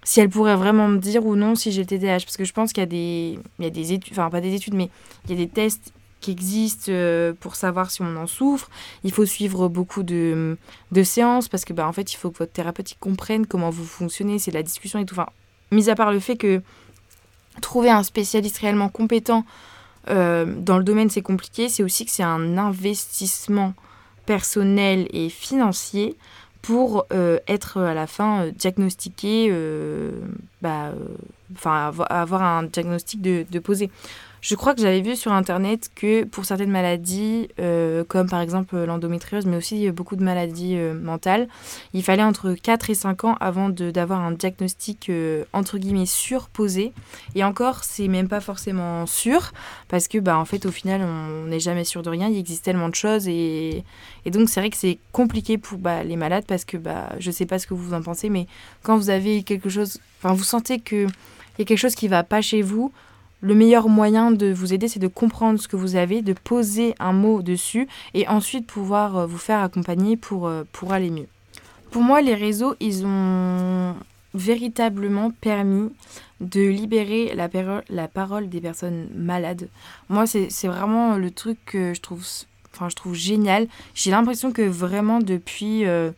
si 0.08 0.22
elle 0.22 0.30
pourrait 0.30 0.56
vraiment 0.56 0.88
me 0.88 1.00
dire 1.00 1.26
ou 1.26 1.36
non 1.36 1.56
si 1.56 1.74
j'ai 1.74 1.82
le 1.82 1.86
TDAH. 1.86 2.20
Parce 2.20 2.38
que 2.38 2.46
je 2.46 2.54
pense 2.54 2.72
qu'il 2.72 2.82
y 2.82 2.84
a 2.84 2.88
des, 2.88 3.38
il 3.60 3.66
y 3.66 3.68
a 3.68 3.70
des 3.70 3.92
études, 3.92 4.18
des 4.42 4.54
études, 4.56 4.74
mais 4.74 4.90
il 5.26 5.32
y 5.32 5.34
a 5.34 5.36
des 5.46 5.50
tests 5.50 5.92
qui 6.22 6.32
existent 6.32 6.90
euh, 6.90 7.34
pour 7.38 7.58
savoir 7.58 7.92
si 7.92 8.02
on 8.02 8.16
en 8.16 8.26
souffre. 8.26 8.70
Il 9.04 9.12
faut 9.12 9.26
suivre 9.26 9.68
beaucoup 9.68 10.04
de, 10.04 10.56
séances 11.04 11.50
parce 11.50 11.66
que 11.66 11.74
bah, 11.74 11.86
en 11.86 11.92
fait, 11.92 12.14
il 12.14 12.16
faut 12.16 12.32
que 12.32 12.38
votre 12.38 12.54
thérapeute 12.54 12.96
comprenne 13.02 13.46
comment 13.46 13.70
vous 13.70 13.84
fonctionnez, 13.84 14.40
c'est 14.40 14.52
la 14.52 14.64
discussion 14.64 14.98
et 14.98 15.06
tout. 15.06 15.14
Enfin, 15.14 15.28
mis 15.72 15.90
à 15.90 15.96
part 15.96 16.14
le 16.14 16.22
fait 16.22 16.38
que 16.38 16.62
trouver 17.60 17.90
un 17.90 18.04
spécialiste 18.04 18.60
réellement 18.60 18.88
compétent 18.88 19.44
euh, 20.10 20.46
dans 20.46 20.78
le 20.78 20.86
domaine, 20.86 21.10
c'est 21.10 21.22
compliqué, 21.22 21.68
c'est 21.68 21.84
aussi 21.84 22.06
que 22.06 22.12
c'est 22.12 22.24
un 22.24 22.58
investissement 22.58 23.74
personnel 24.26 25.10
et 25.12 25.28
financier 25.28 26.16
pour 26.62 27.06
euh, 27.12 27.40
être 27.48 27.82
à 27.82 27.94
la 27.94 28.08
fin 28.08 28.46
euh, 28.46 28.52
diagnostiqué, 28.52 29.48
euh, 29.52 30.12
bah, 30.62 30.94
enfin 31.54 31.92
avoir 32.10 32.44
un 32.44 32.64
diagnostic 32.64 33.22
de, 33.22 33.46
de 33.50 33.60
poser. 33.60 33.90
Je 34.42 34.56
crois 34.56 34.76
que 34.76 34.82
j'avais 34.82 35.02
vu 35.02 35.16
sur 35.16 35.32
internet 35.32 35.90
que 35.96 36.24
pour 36.24 36.46
certaines 36.46 36.70
maladies, 36.70 37.50
euh, 37.60 38.04
comme 38.04 38.30
par 38.30 38.42
exemple 38.42 38.78
l'endométriose, 38.78 39.46
mais 39.46 39.58
aussi 39.58 39.90
beaucoup 39.92 40.16
de 40.16 40.24
maladies 40.24 40.78
euh, 40.78 40.94
mentales, 40.94 41.48
il 41.94 42.04
fallait 42.04 42.24
entre 42.24 42.54
4 42.54 42.90
et 42.90 42.94
5 42.94 43.24
ans 43.24 43.36
avant 43.40 43.70
d'avoir 43.70 44.22
un 44.22 44.32
diagnostic 44.32 45.10
euh, 45.10 45.44
entre 45.54 45.78
guillemets 45.78 46.06
surposé. 46.06 46.94
Et 47.36 47.44
encore, 47.44 47.84
c'est 47.84 48.08
même 48.08 48.28
pas 48.28 48.40
forcément 48.40 49.06
sûr, 49.06 49.52
parce 49.88 50.08
que 50.08 50.20
bah, 50.20 50.38
en 50.38 50.46
fait, 50.46 50.66
au 50.66 50.72
final, 50.72 51.02
on 51.02 51.48
n'est 51.48 51.60
jamais 51.60 51.84
sûr 51.84 52.04
de 52.04 52.10
rien. 52.10 52.28
Il 52.30 52.38
existe 52.38 52.64
tellement 52.64 52.90
de 52.90 52.96
choses. 52.96 53.28
Et, 53.28 53.84
et 54.26 54.32
donc, 54.32 54.50
c'est 54.50 54.60
vrai 54.60 54.70
que 54.70 54.78
c'est 54.78 55.00
compliqué 55.12 55.58
pour 55.58 55.80
bah, 55.80 56.04
les 56.04 56.16
malades, 56.16 56.46
parce 56.48 56.64
que 56.64 56.78
bah, 56.78 57.10
je 57.20 57.32
sais 57.32 57.46
pas 57.46 57.58
ce 57.60 57.66
que 57.66 57.74
vous 57.74 57.94
en 57.94 58.02
pensez, 58.02 58.30
mais 58.30 58.48
quand 58.84 58.98
vous 58.98 59.10
avez 59.10 59.44
quelque 59.44 59.70
chose, 59.70 60.00
enfin, 60.20 60.34
vous 60.34 60.44
sentez 60.44 60.80
qu'il 60.80 61.08
y 61.58 61.62
a 61.64 61.66
quelque 61.66 61.78
chose 61.78 61.96
qui 61.96 62.08
va 62.08 62.24
pas 62.24 62.42
chez 62.42 62.62
vous, 62.62 62.92
le 63.42 63.54
meilleur 63.54 63.88
moyen 63.88 64.32
de 64.32 64.52
vous 64.52 64.74
aider, 64.74 64.88
c'est 64.88 65.00
de 65.00 65.08
comprendre 65.08 65.60
ce 65.60 65.68
que 65.68 65.76
vous 65.76 65.96
avez, 65.96 66.22
de 66.22 66.34
poser 66.34 66.96
un 67.00 67.14
mot 67.14 67.42
dessus 67.42 67.88
et 68.14 68.28
ensuite 68.28 68.66
pouvoir 68.66 69.18
euh, 69.18 69.26
vous 69.26 69.38
faire 69.38 69.62
accompagner 69.62 70.18
pour, 70.18 70.48
euh, 70.48 70.64
pour 70.72 70.94
aller 70.94 71.10
mieux. 71.10 71.28
Pour 71.92 72.02
moi, 72.02 72.22
les 72.22 72.36
réseaux, 72.36 72.76
ils 72.80 73.06
ont 73.06 73.96
véritablement 74.34 75.32
permis 75.32 75.90
de 76.42 76.62
libérer 76.62 77.34
la, 77.34 77.50
la 77.90 78.08
parole 78.08 78.50
des 78.50 78.62
personnes 78.62 79.08
malades. 79.16 79.70
Moi, 80.10 80.28
c'est 80.28 80.68
vraiment 80.68 81.16
le 81.16 81.32
truc 81.32 81.58
que 81.66 81.94
je 81.94 82.02
trouve, 82.02 82.26
enfin, 82.74 82.90
je 82.90 82.96
trouve 82.96 83.16
génial. 83.16 83.68
J'ai 83.96 84.12
l'impression 84.12 84.52
que 84.52 84.62
vraiment 84.62 85.20
depuis... 85.20 85.86
Euh, 85.86 86.12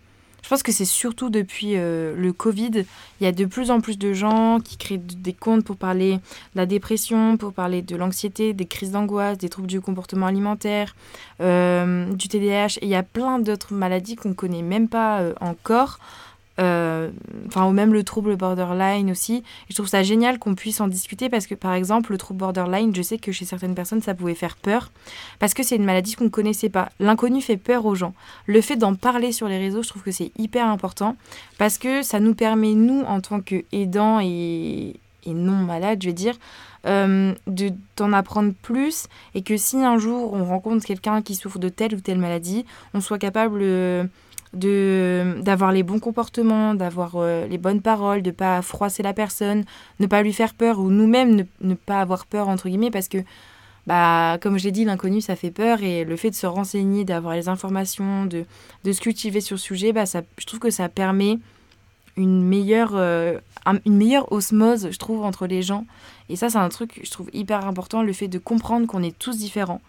je 0.44 0.50
pense 0.50 0.64
que 0.64 0.72
c'est 0.72 0.86
surtout 0.86 1.30
depuis 1.30 1.74
euh, 1.76 2.16
le 2.16 2.34
Covid, 2.34 2.86
il 3.20 3.24
y 3.24 3.28
a 3.28 3.32
de 3.32 3.46
plus 3.46 3.72
en 3.72 3.82
plus 3.82 3.98
de 3.98 4.14
gens 4.14 4.60
qui 4.60 4.78
créent 4.78 4.98
des 4.98 5.34
comptes 5.34 5.64
pour 5.64 5.78
parler 5.78 6.16
de 6.16 6.20
la 6.56 6.66
dépression, 6.66 7.38
pour 7.38 7.54
parler 7.54 7.82
de 7.82 7.96
l'anxiété, 7.96 8.54
des 8.54 8.66
crises 8.66 8.92
d'angoisse, 8.92 9.38
des 9.38 9.50
troubles 9.50 9.68
du 9.68 9.82
comportement 9.82 10.28
alimentaire, 10.28 10.96
euh, 11.42 12.12
du 12.14 12.28
TDAH. 12.28 12.78
Et 12.82 12.86
il 12.86 12.90
y 12.90 12.96
a 12.96 13.04
plein 13.04 13.40
d'autres 13.40 13.74
maladies 13.74 14.16
qu'on 14.16 14.30
ne 14.30 14.34
connaît 14.34 14.62
même 14.62 14.88
pas 14.88 15.20
euh, 15.20 15.34
encore. 15.42 16.00
Euh, 16.60 17.10
enfin 17.48 17.66
ou 17.68 17.72
même 17.72 17.94
le 17.94 18.04
trouble 18.04 18.36
borderline 18.36 19.12
aussi. 19.12 19.36
Et 19.36 19.44
je 19.70 19.76
trouve 19.76 19.88
ça 19.88 20.04
génial 20.04 20.40
qu'on 20.40 20.56
puisse 20.56 20.82
en 20.82 20.88
discuter 20.88 21.30
parce 21.30 21.48
que 21.48 21.56
par 21.56 21.74
exemple 21.74 22.12
le 22.12 22.18
trouble 22.18 22.40
borderline, 22.40 22.94
je 22.94 23.02
sais 23.02 23.18
que 23.18 23.32
chez 23.32 23.46
certaines 23.46 23.76
personnes 23.76 24.02
ça 24.02 24.14
pouvait 24.14 24.36
faire 24.36 24.58
peur 24.58 24.92
parce 25.40 25.54
que 25.54 25.64
c'est 25.64 25.78
une 25.78 25.86
maladie 25.86 26.16
qu'on 26.16 26.26
ne 26.26 26.30
connaissait 26.30 26.70
pas. 26.70 26.90
L'inconnu 27.00 27.42
fait 27.42 27.58
peur 27.58 27.86
aux 27.86 27.96
gens. 27.96 28.14
Le 28.46 28.60
fait 28.60 28.76
d'en 28.76 28.96
parler 28.96 29.32
sur 29.32 29.48
les 29.48 29.58
réseaux, 29.58 29.84
je 29.84 29.90
trouve 29.90 30.04
que 30.04 30.12
c'est 30.12 30.32
hyper 30.38 30.66
important 30.68 31.16
parce 31.58 31.78
que 31.78 32.02
ça 32.02 32.20
nous 32.20 32.36
permet 32.36 32.74
nous 32.74 33.02
en 33.08 33.22
tant 33.22 33.40
qu'aidants 33.40 34.20
et, 34.22 34.96
et 35.26 35.34
non 35.34 35.54
malades, 35.54 36.02
je 36.02 36.08
vais 36.08 36.14
dire, 36.14 36.36
euh, 36.86 37.34
de 37.48 37.72
d'en 37.98 38.14
apprendre 38.14 38.54
plus 38.62 39.08
et 39.36 39.42
que 39.42 39.58
si 39.58 39.78
un 39.78 39.98
jour 39.98 40.34
on 40.34 40.46
rencontre 40.46 40.86
quelqu'un 40.86 41.22
qui 41.22 41.36
souffre 41.36 41.60
de 41.60 41.70
telle 41.70 41.96
ou 41.96 42.00
telle 42.00 42.20
maladie, 42.20 42.66
on 42.94 43.02
soit 43.02 43.20
capable 43.20 43.60
euh, 43.62 44.06
de 44.54 45.38
d'avoir 45.42 45.72
les 45.72 45.84
bons 45.84 46.00
comportements, 46.00 46.74
d'avoir 46.74 47.14
euh, 47.16 47.48
les 47.48 47.58
bonnes 47.58 47.82
paroles, 47.82 48.22
de 48.22 48.32
pas 48.32 48.62
froisser 48.62 49.04
la 49.04 49.14
personne, 49.14 49.64
ne 50.00 50.08
pas 50.08 50.24
lui 50.24 50.34
faire 50.34 50.54
peur 50.54 50.80
ou 50.80 50.90
nous-mêmes 50.90 51.46
ne, 51.62 51.74
pas 51.76 52.02
avoir 52.02 52.26
peur 52.26 52.50
entre 52.50 52.68
guillemets 52.68 52.92
parce 52.92 53.08
que 53.08 53.20
bah 53.86 54.38
comme 54.42 54.58
je 54.58 54.66
l'ai 54.66 54.72
dit 54.72 54.86
l'inconnu 54.86 55.22
ça 55.22 55.36
fait 55.36 55.52
peur 55.52 55.84
et 55.84 56.04
le 56.04 56.16
fait 56.16 56.32
de 56.32 56.36
se 56.36 56.48
renseigner, 56.48 57.06
d'avoir 57.06 57.36
les 57.36 57.48
informations, 57.48 58.26
de, 58.26 58.46
de 58.84 58.92
se 58.92 59.02
cultiver 59.02 59.42
sur 59.42 59.56
le 59.56 59.60
sujet, 59.60 59.94
bah 59.94 60.06
ça 60.06 60.22
je 60.38 60.46
trouve 60.46 60.60
que 60.60 60.72
ça 60.72 60.90
permet 60.90 61.38
une 62.18 62.44
meilleure 62.44 62.94
euh, 62.96 63.38
une 63.86 63.98
meilleure 63.98 64.32
osmose 64.32 64.90
je 64.92 64.98
trouve 64.98 65.24
entre 65.24 65.46
les 65.46 65.62
gens. 65.62 65.86
Et 66.28 66.36
ça 66.36 66.50
c'est 66.50 66.58
un 66.58 66.70
truc 66.70 67.00
je 67.04 67.12
trouve 67.12 67.30
hyper 67.34 67.68
important 67.68 68.02
le 68.02 68.14
fait 68.14 68.28
de 68.28 68.40
comprendre 68.40 68.88
qu'on 68.88 69.04
est 69.04 69.18
tous 69.18 69.38
différents 69.38 69.82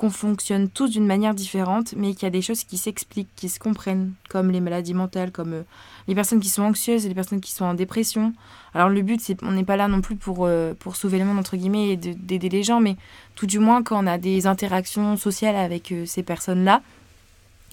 qu'on 0.00 0.08
fonctionne 0.08 0.70
tous 0.70 0.88
d'une 0.88 1.06
manière 1.06 1.34
différente, 1.34 1.92
mais 1.94 2.14
qu'il 2.14 2.22
y 2.22 2.26
a 2.26 2.30
des 2.30 2.40
choses 2.40 2.64
qui 2.64 2.78
s'expliquent, 2.78 3.28
qui 3.36 3.50
se 3.50 3.58
comprennent, 3.58 4.14
comme 4.30 4.50
les 4.50 4.60
maladies 4.60 4.94
mentales, 4.94 5.30
comme 5.30 5.52
euh, 5.52 5.62
les 6.08 6.14
personnes 6.14 6.40
qui 6.40 6.48
sont 6.48 6.62
anxieuses 6.62 7.04
et 7.04 7.10
les 7.10 7.14
personnes 7.14 7.42
qui 7.42 7.52
sont 7.52 7.66
en 7.66 7.74
dépression. 7.74 8.32
Alors 8.72 8.88
le 8.88 9.02
but, 9.02 9.20
c'est 9.20 9.42
on 9.42 9.52
n'est 9.52 9.62
pas 9.62 9.76
là 9.76 9.88
non 9.88 10.00
plus 10.00 10.16
pour, 10.16 10.46
euh, 10.46 10.72
pour 10.72 10.96
sauver 10.96 11.18
le 11.18 11.26
monde, 11.26 11.38
entre 11.38 11.58
guillemets, 11.58 11.90
et 11.90 11.96
d'aider 11.98 12.48
les 12.48 12.62
gens, 12.62 12.80
mais 12.80 12.96
tout 13.34 13.44
du 13.44 13.58
moins 13.58 13.82
quand 13.82 14.02
on 14.02 14.06
a 14.06 14.16
des 14.16 14.46
interactions 14.46 15.18
sociales 15.18 15.56
avec 15.56 15.92
euh, 15.92 16.06
ces 16.06 16.22
personnes-là, 16.22 16.80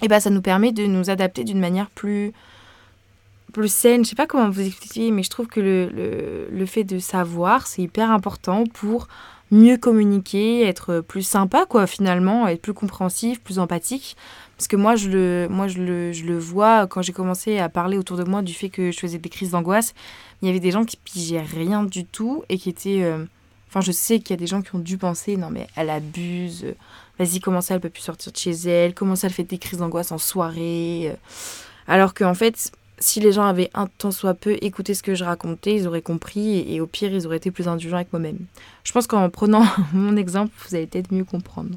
et 0.02 0.04
eh 0.04 0.08
ben, 0.08 0.20
ça 0.20 0.28
nous 0.28 0.42
permet 0.42 0.70
de 0.70 0.84
nous 0.84 1.08
adapter 1.08 1.44
d'une 1.44 1.58
manière 1.58 1.88
plus, 1.88 2.32
plus 3.54 3.72
saine. 3.72 4.04
Je 4.04 4.10
sais 4.10 4.16
pas 4.16 4.26
comment 4.26 4.50
vous 4.50 4.60
expliquer, 4.60 5.10
mais 5.12 5.22
je 5.22 5.30
trouve 5.30 5.46
que 5.46 5.60
le, 5.60 5.88
le, 5.88 6.48
le 6.52 6.66
fait 6.66 6.84
de 6.84 6.98
savoir, 6.98 7.66
c'est 7.66 7.80
hyper 7.80 8.10
important 8.10 8.64
pour 8.64 9.08
mieux 9.50 9.76
communiquer, 9.76 10.66
être 10.66 11.00
plus 11.00 11.22
sympa, 11.22 11.66
quoi, 11.66 11.86
finalement, 11.86 12.46
être 12.48 12.62
plus 12.62 12.74
compréhensif, 12.74 13.40
plus 13.40 13.58
empathique. 13.58 14.16
Parce 14.56 14.68
que 14.68 14.76
moi, 14.76 14.96
je 14.96 15.08
le, 15.08 15.46
moi, 15.48 15.68
je 15.68 15.78
le, 15.78 16.12
je 16.12 16.24
le 16.24 16.36
vois 16.38 16.86
quand 16.86 17.00
j'ai 17.00 17.12
commencé 17.12 17.58
à 17.58 17.68
parler 17.68 17.96
autour 17.96 18.16
de 18.16 18.24
moi 18.24 18.42
du 18.42 18.52
fait 18.52 18.68
que 18.68 18.90
je 18.90 18.98
faisais 18.98 19.18
des 19.18 19.28
crises 19.28 19.52
d'angoisse. 19.52 19.94
Il 20.42 20.46
y 20.46 20.50
avait 20.50 20.60
des 20.60 20.72
gens 20.72 20.84
qui 20.84 20.96
pigeaient 20.96 21.40
rien 21.40 21.84
du 21.84 22.04
tout 22.04 22.42
et 22.48 22.58
qui 22.58 22.68
étaient. 22.68 23.02
Euh, 23.02 23.24
enfin, 23.68 23.80
je 23.80 23.92
sais 23.92 24.18
qu'il 24.18 24.30
y 24.30 24.34
a 24.34 24.36
des 24.36 24.48
gens 24.48 24.60
qui 24.62 24.74
ont 24.74 24.80
dû 24.80 24.98
penser 24.98 25.36
non, 25.36 25.50
mais 25.50 25.68
elle 25.76 25.90
abuse. 25.90 26.66
Vas-y, 27.18 27.40
comment 27.40 27.60
ça, 27.60 27.74
elle 27.74 27.80
peut 27.80 27.88
plus 27.88 28.02
sortir 28.02 28.32
de 28.32 28.36
chez 28.36 28.50
elle 28.50 28.94
Comment 28.94 29.16
ça, 29.16 29.28
elle 29.28 29.32
fait 29.32 29.44
des 29.44 29.58
crises 29.58 29.78
d'angoisse 29.78 30.12
en 30.12 30.18
soirée 30.18 31.16
Alors 31.86 32.14
qu'en 32.14 32.34
fait, 32.34 32.72
si 33.00 33.20
les 33.20 33.32
gens 33.32 33.46
avaient 33.46 33.70
un 33.74 33.86
tant 33.86 34.10
soit 34.10 34.34
peu 34.34 34.56
écouté 34.60 34.94
ce 34.94 35.02
que 35.02 35.14
je 35.14 35.24
racontais, 35.24 35.76
ils 35.76 35.86
auraient 35.86 36.02
compris 36.02 36.72
et, 36.72 36.80
au 36.80 36.86
pire, 36.86 37.12
ils 37.12 37.26
auraient 37.26 37.36
été 37.36 37.50
plus 37.50 37.68
indulgents 37.68 37.96
avec 37.96 38.12
moi-même. 38.12 38.38
Je 38.84 38.92
pense 38.92 39.06
qu'en 39.06 39.28
prenant 39.30 39.64
mon 39.92 40.16
exemple, 40.16 40.52
vous 40.66 40.74
allez 40.74 40.86
peut-être 40.86 41.12
mieux 41.12 41.24
comprendre. 41.24 41.70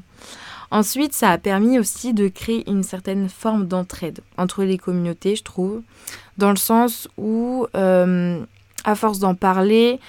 Ensuite, 0.70 1.12
ça 1.12 1.30
a 1.30 1.38
permis 1.38 1.78
aussi 1.78 2.14
de 2.14 2.28
créer 2.28 2.68
une 2.70 2.82
certaine 2.82 3.28
forme 3.28 3.66
d'entraide 3.66 4.20
entre 4.38 4.64
les 4.64 4.78
communautés, 4.78 5.36
je 5.36 5.42
trouve, 5.42 5.82
dans 6.38 6.50
le 6.50 6.56
sens 6.56 7.08
où, 7.18 7.66
euh, 7.76 8.40
à 8.84 8.94
force 8.94 9.18
d'en 9.18 9.34
parler, 9.34 10.00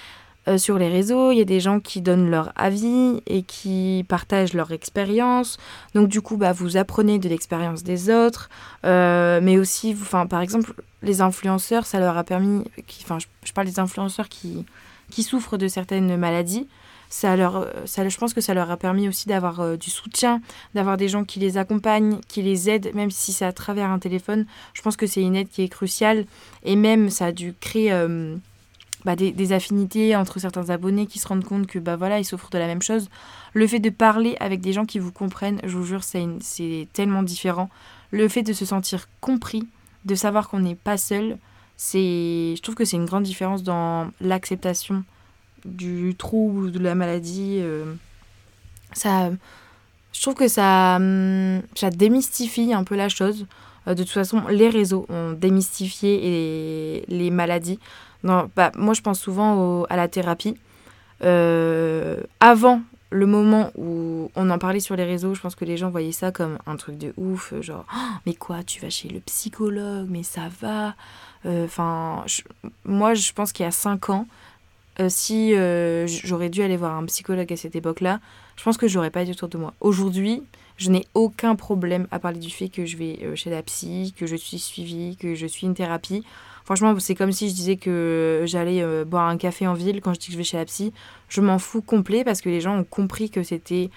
euh, 0.48 0.58
sur 0.58 0.78
les 0.78 0.90
réseaux, 0.90 1.32
il 1.32 1.38
y 1.38 1.42
a 1.42 1.46
des 1.46 1.62
gens 1.62 1.80
qui 1.80 2.02
donnent 2.02 2.30
leur 2.30 2.52
avis 2.56 3.22
et 3.28 3.44
qui 3.44 4.06
partagent 4.10 4.54
leur 4.54 4.72
expérience. 4.72 5.58
Donc 5.96 6.10
du 6.10 6.22
coup, 6.22 6.36
bah, 6.36 6.52
vous 6.52 6.76
apprenez 6.76 7.18
de 7.18 7.30
l'expérience 7.30 7.84
des 7.84 8.10
autres, 8.10 8.50
euh, 8.86 9.40
mais 9.42 9.58
aussi, 9.58 9.96
enfin, 10.00 10.28
par 10.28 10.42
exemple, 10.42 10.74
les 11.02 11.22
influenceurs, 11.22 11.86
ça 11.86 12.00
leur 12.00 12.18
a 12.18 12.24
permis, 12.24 12.64
enfin, 13.04 13.20
je, 13.46 13.54
parle 13.54 13.68
des 13.68 13.80
influenceurs 13.80 14.28
qui, 14.28 14.66
qui 15.10 15.24
souffrent 15.24 15.58
de 15.58 15.68
certaines 15.70 16.18
maladies. 16.18 16.68
Ça 17.10 17.36
leur, 17.36 17.68
ça, 17.86 18.10
je 18.10 18.18
pense 18.18 18.34
que 18.34 18.42
ça 18.42 18.56
leur 18.56 18.72
a 18.72 18.76
permis 18.76 19.08
aussi 19.08 19.28
d'avoir 19.28 19.60
euh, 19.60 19.78
du 19.78 19.92
soutien, 19.92 20.42
d'avoir 20.74 20.98
des 20.98 21.08
gens 21.08 21.24
qui 21.24 21.40
les 21.40 21.58
accompagnent, 21.58 22.18
qui 22.28 22.42
les 22.42 22.72
aident, 22.72 22.90
même 22.96 23.12
si 23.12 23.32
c'est 23.32 23.46
à 23.46 23.54
travers 23.54 23.92
un 23.92 24.00
téléphone. 24.00 24.48
Je 24.74 24.82
pense 24.82 24.98
que 24.98 25.06
c'est 25.06 25.22
une 25.22 25.36
aide 25.36 25.48
qui 25.48 25.62
est 25.62 25.70
cruciale. 25.70 26.26
Et 26.64 26.76
même, 26.76 27.12
ça 27.12 27.28
a 27.28 27.32
dû 27.32 27.54
créer 27.60 27.92
bah, 29.06 29.16
des, 29.16 29.52
affinités 29.52 30.16
entre 30.16 30.40
certains 30.40 30.70
abonnés 30.70 31.08
qui 31.08 31.20
se 31.20 31.28
rendent 31.28 31.44
compte 31.44 31.68
que 31.68 31.78
bah 31.78 31.98
voilà 31.98 32.20
ils 32.20 32.26
souffrent 32.26 32.50
de 32.50 32.58
la 32.58 32.68
même 32.68 32.82
chose. 32.82 33.10
Le 33.54 33.68
fait 33.68 33.80
de 33.80 33.90
parler 33.90 34.38
avec 34.40 34.62
des 34.62 34.74
gens 34.74 34.86
qui 34.86 35.00
vous 35.00 35.12
comprennent, 35.12 35.60
je 35.64 35.78
vous 35.78 35.84
jure, 35.84 36.04
c'est 36.04 36.88
tellement 36.94 37.24
différent. 37.24 37.70
Le 38.12 38.28
fait 38.30 38.44
de 38.44 38.54
se 38.54 38.66
sentir 38.66 39.10
compris, 39.20 39.68
de 40.06 40.16
savoir 40.16 40.50
qu'on 40.50 40.60
n'est 40.60 40.76
pas 40.76 40.98
seul, 40.98 41.38
c'est, 41.76 42.54
je 42.56 42.62
trouve 42.62 42.76
que 42.76 42.86
c'est 42.86 42.98
une 42.98 43.06
grande 43.06 43.24
différence 43.24 43.64
dans 43.64 44.10
l'acceptation 44.22 45.04
du 45.66 46.16
trouble 46.16 46.66
ou 46.66 46.72
de 46.72 46.80
la 46.80 46.96
maladie. 46.96 47.58
Euh. 47.60 47.94
ça, 48.94 49.32
je 50.14 50.22
trouve 50.22 50.36
que 50.36 50.48
ça, 50.48 50.96
hum, 50.98 51.62
ça 51.76 51.90
démystifie 51.90 52.74
un 52.74 52.84
peu 52.84 52.96
la 52.96 53.10
chose. 53.10 53.48
Euh, 53.88 53.96
de 53.96 54.04
toute 54.04 54.12
façon, 54.14 54.44
les 54.50 54.70
réseaux 54.70 55.06
ont 55.10 55.34
démystifié 55.34 57.04
les 57.08 57.32
maladies. 57.32 57.80
Non, 58.24 58.50
bah, 58.56 58.72
moi, 58.76 58.94
je 58.94 59.02
pense 59.02 59.20
souvent 59.20 59.84
à 59.86 59.96
la 59.96 60.08
thérapie. 60.08 60.56
Euh, 61.24 62.22
avant 62.40 62.82
le 63.10 63.26
moment 63.26 63.72
où 63.78 64.32
on 64.36 64.50
en 64.50 64.58
parlait 64.58 64.80
sur 64.80 64.96
les 64.96 65.04
réseaux, 65.04 65.36
je 65.36 65.42
pense 65.42 65.56
que 65.56 65.66
les 65.66 65.78
gens 65.78 65.90
voyaient 65.90 66.12
ça 66.12 66.32
comme 66.32 66.58
un 66.66 66.76
truc 66.76 66.98
de 66.98 67.14
ouf, 67.18 67.54
genre 67.62 67.86
oh, 67.94 68.14
mais 68.26 68.34
quoi, 68.34 68.64
tu 68.64 68.82
vas 68.82 68.90
chez 68.90 69.08
le 69.08 69.20
psychologue, 69.20 70.08
mais 70.10 70.24
ça 70.24 70.50
va. 70.62 70.96
Euh, 71.46 71.66
enfin, 71.66 72.26
moi, 72.86 73.14
je 73.14 73.32
pense 73.34 73.52
qu'il 73.52 73.66
y 73.66 73.68
a 73.68 73.72
5 73.72 74.10
ans, 74.10 74.28
euh, 75.00 75.10
si 75.10 75.54
j'aurais 76.26 76.50
dû 76.50 76.64
aller 76.64 76.78
voir 76.78 76.96
un 76.96 77.06
psychologue 77.06 77.52
à 77.54 77.58
cette 77.58 77.76
époque-là, 77.76 78.20
je 78.56 78.64
pense 78.64 78.78
que 78.78 78.88
j'aurais 78.88 79.12
pas 79.12 79.22
été 79.22 79.32
autour 79.32 79.50
de 79.50 79.58
moi. 79.58 79.74
Aujourd'hui, 79.80 80.42
je 80.78 80.90
n'ai 80.90 81.06
aucun 81.14 81.56
problème 81.56 82.08
à 82.10 82.18
parler 82.18 82.40
du 82.40 82.50
fait 82.50 82.70
que 82.70 82.86
je 82.86 82.98
vais 82.98 83.36
chez 83.36 83.52
la 83.52 83.62
psy, 83.62 84.14
que 84.18 84.26
je 84.26 84.36
suis 84.36 84.60
suivie, 84.60 85.18
que 85.18 85.36
je 85.36 85.46
suis 85.46 85.68
une 85.68 85.76
thérapie. 85.76 86.24
Franchement, 86.66 86.96
c'est 87.00 87.16
comme 87.16 87.32
si 87.32 87.50
je 87.50 87.54
disais 87.54 87.76
que 87.76 88.44
j'allais 88.46 88.82
euh, 88.82 89.06
boire 89.06 89.28
un 89.28 89.38
café 89.38 89.68
en 89.68 89.74
ville 89.74 90.02
quand 90.02 90.14
je 90.14 90.20
dis 90.20 90.28
que 90.28 90.34
je 90.34 90.38
vais 90.38 90.44
chez 90.44 90.58
la 90.58 90.66
psy. 90.66 90.94
Je 91.30 91.42
m'en 91.42 91.60
fous 91.60 91.82
complet 91.82 92.24
parce 92.24 92.42
que 92.42 92.50
les 92.50 92.62
gens 92.62 92.78
ont 92.78 92.84
compris 92.84 93.30
que 93.30 93.44
c'était 93.44 93.90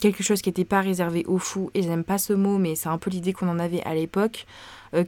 quelque 0.00 0.22
chose 0.22 0.42
qui 0.42 0.48
n'était 0.48 0.64
pas 0.64 0.80
réservé 0.80 1.24
aux 1.26 1.38
fous, 1.38 1.68
et 1.74 1.82
j'aime 1.82 2.04
pas 2.04 2.18
ce 2.18 2.32
mot, 2.32 2.56
mais 2.56 2.76
c'est 2.76 2.88
un 2.88 2.98
peu 2.98 3.10
l'idée 3.10 3.32
qu'on 3.32 3.48
en 3.48 3.58
avait 3.58 3.82
à 3.82 3.92
l'époque, 3.92 4.46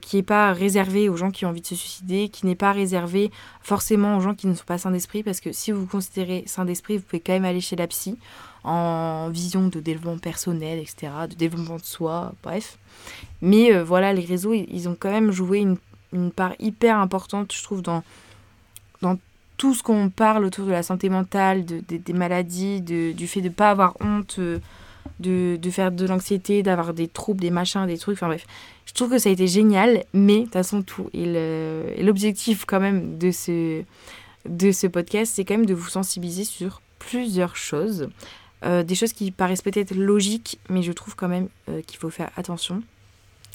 qui 0.01 0.17
n'est 0.17 0.25
pas 0.25 0.53
réservé 0.53 1.09
aux 1.09 1.17
gens 1.17 1.31
qui 1.31 1.47
ont 1.47 1.51
envie 1.51 1.61
de 1.61 1.67
se 1.67 1.77
suicider, 1.77 2.29
qui 2.29 2.45
n'est 2.45 2.57
pas 2.57 2.73
réservé 2.73 3.31
forcément 3.61 4.17
aux 4.17 4.21
gens 4.21 4.35
qui 4.35 4.49
ne 4.49 4.55
sont 4.55 4.65
pas 4.65 4.79
sains 4.79 4.91
d'esprit, 4.91 5.23
parce 5.23 5.39
que 5.39 5.53
si 5.53 5.71
vous 5.71 5.83
vous 5.83 5.87
considérez 5.87 6.43
sain 6.47 6.65
d'esprit, 6.65 6.97
vous 6.97 7.05
pouvez 7.05 7.21
quand 7.21 7.35
même 7.35 7.45
aller 7.45 7.61
chez 7.61 7.77
la 7.77 7.87
psy 7.87 8.19
en 8.67 9.31
vision 9.31 9.69
de 9.69 9.79
développement 9.79 10.19
personnel, 10.19 10.81
etc., 10.81 11.13
de 11.31 11.37
développement 11.37 11.77
de 11.77 11.85
soi, 11.85 12.35
bref. 12.43 12.79
Mais 13.41 13.73
euh, 13.73 13.85
voilà, 13.85 14.13
les 14.13 14.25
réseaux, 14.25 14.55
ils 14.55 14.89
ont 14.89 14.97
quand 14.99 15.13
même 15.13 15.31
joué 15.31 15.61
une, 15.61 15.77
une 16.13 16.31
part 16.31 16.55
hyper 16.59 16.99
importante, 16.99 17.53
je 17.53 17.63
trouve, 17.63 17.83
dans, 17.83 18.03
dans 19.03 19.19
tout 19.57 19.75
ce 19.75 19.83
qu'on 19.83 20.11
parle 20.11 20.45
autour 20.45 20.67
de 20.67 20.73
la 20.73 20.83
santé 20.83 21.09
mentale, 21.09 21.65
de, 21.65 21.81
des 21.89 22.13
maladies, 22.13 22.81
de, 22.81 23.13
du 23.13 23.27
fait 23.27 23.41
de 23.41 23.49
ne 23.49 23.53
pas 23.53 23.71
avoir 23.71 23.97
honte, 24.01 24.37
euh, 24.39 24.59
de, 25.21 25.57
de 25.61 25.71
faire 25.71 25.93
de 25.93 26.07
l'anxiété, 26.07 26.63
d'avoir 26.63 26.93
des 26.93 27.09
troubles, 27.09 27.41
des 27.41 27.51
machins, 27.51 27.87
des 27.87 27.99
trucs, 27.99 28.17
enfin 28.17 28.29
bref. 28.29 28.47
Je 28.85 28.93
trouve 28.93 29.11
que 29.11 29.19
ça 29.19 29.29
a 29.29 29.33
été 29.33 29.47
génial, 29.47 30.05
mais 30.13 30.39
de 30.39 30.45
toute 30.45 30.53
façon, 30.53 30.83
tout. 30.83 31.11
Et 31.13 32.03
l'objectif 32.03 32.65
quand 32.67 32.81
même 32.81 33.19
de 33.19 33.31
ce, 33.31 33.83
de 34.49 34.73
ce 34.73 34.87
podcast, 34.87 35.33
c'est 35.35 35.45
quand 35.45 35.55
même 35.55 35.67
de 35.67 35.75
vous 35.75 35.89
sensibiliser 35.89 36.45
sur 36.45 36.81
plusieurs 36.99 37.57
choses. 37.57 38.09
Euh, 38.65 38.83
des 38.83 38.95
choses 38.95 39.13
qui 39.13 39.31
paraissent 39.31 39.63
peut-être 39.63 39.95
logiques, 39.95 40.59
mais 40.71 40.83
je 40.83 40.93
trouve 40.93 41.15
quand 41.15 41.29
même 41.29 41.49
euh, 41.69 41.83
qu'il 41.83 41.99
faut 41.99 42.11
faire 42.11 42.31
attention. 42.37 42.83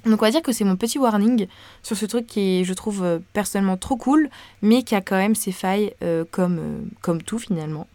Donc 0.06 0.22
on 0.22 0.26
va 0.26 0.32
dire 0.32 0.42
que 0.42 0.52
c'est 0.52 0.64
mon 0.64 0.76
petit 0.76 0.98
warning 0.98 1.48
sur 1.84 1.96
ce 1.96 2.06
truc 2.06 2.28
qui 2.28 2.64
je 2.66 2.74
trouve, 2.74 3.04
euh, 3.04 3.20
personnellement 3.34 3.78
trop 3.78 3.98
cool, 3.98 4.30
mais 4.62 4.84
qui 4.84 4.96
a 4.96 5.02
quand 5.02 5.18
même 5.18 5.36
ses 5.36 5.52
failles 5.52 5.94
comme, 6.32 6.90
comme 7.02 7.22
tout 7.22 7.40
finalement. 7.40 7.88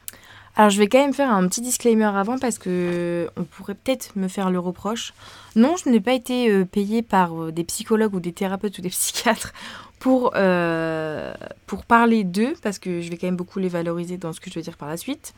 Alors 0.58 0.70
je 0.70 0.78
vais 0.78 0.86
quand 0.86 0.98
même 0.98 1.12
faire 1.12 1.30
un 1.30 1.46
petit 1.48 1.60
disclaimer 1.60 2.04
avant 2.04 2.38
parce 2.38 2.56
que 2.56 3.28
on 3.36 3.44
pourrait 3.44 3.74
peut-être 3.74 4.16
me 4.16 4.26
faire 4.26 4.50
le 4.50 4.58
reproche. 4.58 5.12
Non, 5.54 5.74
je 5.76 5.90
n'ai 5.90 6.00
pas 6.00 6.14
été 6.14 6.64
payée 6.64 7.02
par 7.02 7.52
des 7.52 7.64
psychologues 7.64 8.14
ou 8.14 8.20
des 8.20 8.32
thérapeutes 8.32 8.78
ou 8.78 8.80
des 8.80 8.88
psychiatres 8.90 9.52
pour, 9.98 10.32
euh, 10.36 11.34
parler 11.88 12.24
d'eux, 12.24 12.54
parce 12.62 12.78
que 12.78 13.00
je 13.00 13.10
vais 13.10 13.16
quand 13.16 13.26
même 13.26 13.36
beaucoup 13.36 13.58
les 13.58 13.68
valoriser 13.68 14.16
dans 14.16 14.32
ce 14.32 14.40
que 14.40 14.50
je 14.50 14.56
veux 14.56 14.62
dire 14.62 14.76
par 14.76 14.88
la 14.88 14.96
suite. 14.96 15.34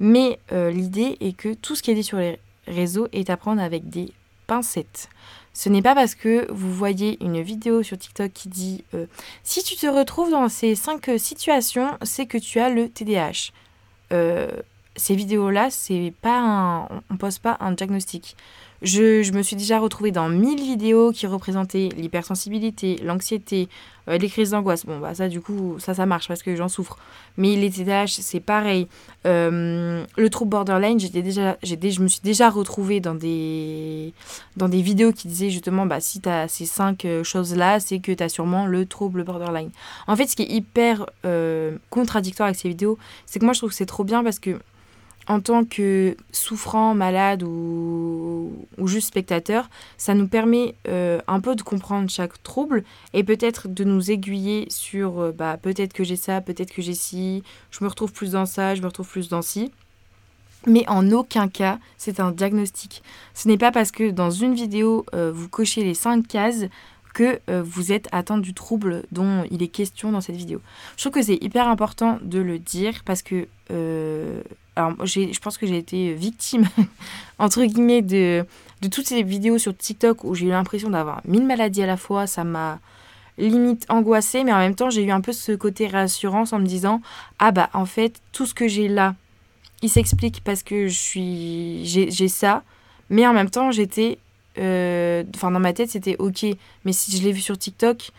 Mais 0.00 0.38
euh, 0.52 0.70
l'idée 0.70 1.16
est 1.20 1.36
que 1.36 1.54
tout 1.54 1.74
ce 1.74 1.82
qui 1.82 1.90
est 1.90 1.94
dit 1.94 2.04
sur 2.04 2.18
les 2.18 2.38
réseaux 2.66 3.08
est 3.12 3.30
à 3.30 3.36
prendre 3.36 3.62
avec 3.62 3.88
des 3.88 4.12
pincettes. 4.46 5.08
Ce 5.54 5.68
n'est 5.68 5.82
pas 5.82 5.94
parce 5.94 6.14
que 6.14 6.50
vous 6.50 6.72
voyez 6.72 7.22
une 7.22 7.42
vidéo 7.42 7.82
sur 7.82 7.98
TikTok 7.98 8.32
qui 8.32 8.48
dit 8.48 8.84
euh, 8.94 9.06
si 9.42 9.62
tu 9.62 9.76
te 9.76 9.86
retrouves 9.86 10.30
dans 10.30 10.48
ces 10.48 10.74
cinq 10.74 11.10
situations, 11.18 11.98
c'est 12.02 12.26
que 12.26 12.38
tu 12.38 12.58
as 12.60 12.70
le 12.70 12.88
TDAH. 12.88 13.52
ces 14.96 15.14
vidéos-là, 15.14 15.70
c'est 15.70 16.12
pas 16.20 16.38
un, 16.38 16.88
on 17.10 17.16
pose 17.18 17.38
pas 17.38 17.56
un 17.60 17.72
diagnostic. 17.72 18.36
Je, 18.82 19.32
me 19.32 19.42
suis 19.42 19.54
déjà 19.54 19.78
retrouvée 19.78 20.10
dans 20.10 20.28
1000 20.28 20.60
vidéos 20.60 21.12
qui 21.12 21.28
représentaient 21.28 21.90
l'hypersensibilité, 21.96 22.96
l'anxiété, 23.04 23.68
euh, 24.08 24.18
les 24.18 24.28
crises 24.28 24.50
d'angoisse. 24.50 24.84
Bon, 24.86 24.98
bah 24.98 25.14
ça, 25.14 25.28
du 25.28 25.40
coup, 25.40 25.76
ça, 25.78 25.94
ça 25.94 26.04
marche 26.04 26.26
parce 26.26 26.42
que 26.42 26.56
j'en 26.56 26.68
souffre. 26.68 26.98
Mais 27.36 27.54
les 27.54 27.70
TDAH, 27.70 28.08
c'est 28.08 28.40
pareil. 28.40 28.88
Euh, 29.24 30.04
le 30.16 30.30
trouble 30.30 30.50
borderline, 30.50 30.98
j'étais 30.98 31.22
déjà, 31.22 31.56
je 31.62 32.02
me 32.02 32.08
suis 32.08 32.20
déjà 32.24 32.50
retrouvée 32.50 32.98
dans 32.98 33.14
des, 33.14 34.12
dans 34.56 34.68
des 34.68 34.82
vidéos 34.82 35.12
qui 35.12 35.28
disaient 35.28 35.50
justement, 35.50 35.86
bah, 35.86 36.00
si 36.00 36.20
tu 36.20 36.28
as 36.28 36.48
ces 36.48 36.66
cinq 36.66 37.04
euh, 37.04 37.22
choses-là, 37.22 37.78
c'est 37.78 38.00
que 38.00 38.10
tu 38.10 38.22
as 38.22 38.28
sûrement 38.28 38.66
le 38.66 38.84
trouble 38.86 39.22
borderline. 39.22 39.70
En 40.08 40.16
fait, 40.16 40.26
ce 40.26 40.34
qui 40.34 40.42
est 40.42 40.50
hyper 40.50 41.06
contradictoire 41.90 42.48
avec 42.48 42.58
ces 42.58 42.68
vidéos, 42.68 42.98
c'est 43.26 43.38
que 43.38 43.44
moi, 43.44 43.54
je 43.54 43.60
trouve 43.60 43.70
que 43.70 43.76
c'est 43.76 43.86
trop 43.86 44.02
bien 44.02 44.24
parce 44.24 44.40
que 44.40 44.58
en 45.28 45.40
tant 45.40 45.64
que 45.64 46.16
souffrant, 46.32 46.94
malade 46.94 47.42
ou, 47.42 48.52
juste 48.84 49.08
spectateur, 49.08 49.68
ça 49.96 50.14
nous 50.14 50.26
permet 50.26 50.74
euh, 50.88 51.20
un 51.28 51.40
peu 51.40 51.54
de 51.54 51.62
comprendre 51.62 52.10
chaque 52.10 52.42
trouble 52.42 52.84
et 53.12 53.22
peut-être 53.22 53.68
de 53.68 53.84
nous 53.84 54.10
aiguiller 54.10 54.66
sur 54.68 55.20
euh, 55.20 55.32
bah, 55.32 55.56
peut-être 55.60 55.92
que 55.92 56.04
j'ai 56.04 56.16
ça, 56.16 56.40
peut-être 56.40 56.72
que 56.72 56.82
j'ai 56.82 56.94
ci, 56.94 57.42
je 57.70 57.84
me 57.84 57.88
retrouve 57.88 58.12
plus 58.12 58.32
dans 58.32 58.46
ça, 58.46 58.74
je 58.74 58.80
me 58.82 58.86
retrouve 58.86 59.08
plus 59.08 59.28
dans 59.28 59.42
ci. 59.42 59.70
Mais 60.66 60.84
en 60.88 61.10
aucun 61.10 61.48
cas, 61.48 61.78
c'est 61.98 62.20
un 62.20 62.30
diagnostic. 62.30 63.02
Ce 63.34 63.48
n'est 63.48 63.58
pas 63.58 63.72
parce 63.72 63.90
que 63.90 64.10
dans 64.10 64.30
une 64.30 64.54
vidéo, 64.54 65.04
euh, 65.12 65.32
vous 65.32 65.48
cochez 65.48 65.82
les 65.82 65.94
cinq 65.94 66.26
cases 66.28 66.66
que 67.14 67.40
vous 67.60 67.92
êtes 67.92 68.08
atteint 68.10 68.38
du 68.38 68.54
trouble 68.54 69.02
dont 69.12 69.44
il 69.50 69.62
est 69.62 69.68
question 69.68 70.12
dans 70.12 70.22
cette 70.22 70.36
vidéo. 70.36 70.62
Je 70.96 71.02
trouve 71.02 71.12
que 71.12 71.20
c'est 71.22 71.36
hyper 71.44 71.68
important 71.68 72.18
de 72.22 72.38
le 72.38 72.58
dire 72.58 73.02
parce 73.04 73.20
que 73.20 73.48
alors 74.76 74.94
je 75.04 75.38
pense 75.38 75.58
que 75.58 75.66
j'ai 75.66 75.76
été 75.76 76.14
victime, 76.14 76.66
entre 77.38 77.64
guillemets, 77.64 78.02
de, 78.02 78.44
toutes 78.90 79.06
ces 79.06 79.22
vidéos 79.22 79.58
sur 79.58 79.76
TikTok 79.76 80.24
où 80.24 80.34
j'ai 80.34 80.46
eu 80.46 80.50
l'impression 80.50 80.90
d'avoir 80.90 81.20
mille 81.26 81.46
maladies 81.46 81.82
à 81.82 81.86
la 81.86 81.96
fois. 81.96 82.26
Ça 82.26 82.44
m'a 82.44 82.80
limite 83.38 83.86
angoissée, 83.88 84.44
mais 84.44 84.52
en 84.52 84.58
même 84.58 84.74
temps, 84.74 84.90
j'ai 84.90 85.02
eu 85.04 85.10
un 85.10 85.20
peu 85.20 85.32
ce 85.32 85.52
côté 85.52 85.86
rassurance 85.86 86.52
en 86.52 86.58
me 86.58 86.66
disant 86.66 87.00
Ah 87.38 87.52
bah, 87.52 87.70
en 87.74 87.86
fait, 87.86 88.20
tout 88.32 88.46
ce 88.46 88.54
que 88.54 88.68
j'ai 88.68 88.88
là, 88.88 89.14
il 89.82 89.90
s'explique 89.90 90.42
parce 90.42 90.62
que 90.62 90.86
j'ai 90.88 92.28
ça, 92.28 92.62
mais 93.10 93.26
en 93.26 93.32
même 93.32 93.50
temps, 93.50 93.70
j'étais. 93.70 94.18
Euh, 94.58 95.24
enfin, 95.34 95.50
dans 95.50 95.60
ma 95.60 95.72
tête, 95.72 95.90
c'était 95.90 96.16
ok, 96.18 96.44
mais 96.84 96.92
si 96.92 97.16
je 97.16 97.22
l'ai 97.22 97.32
vu 97.32 97.40
sur 97.40 97.58
TikTok. 97.58 98.10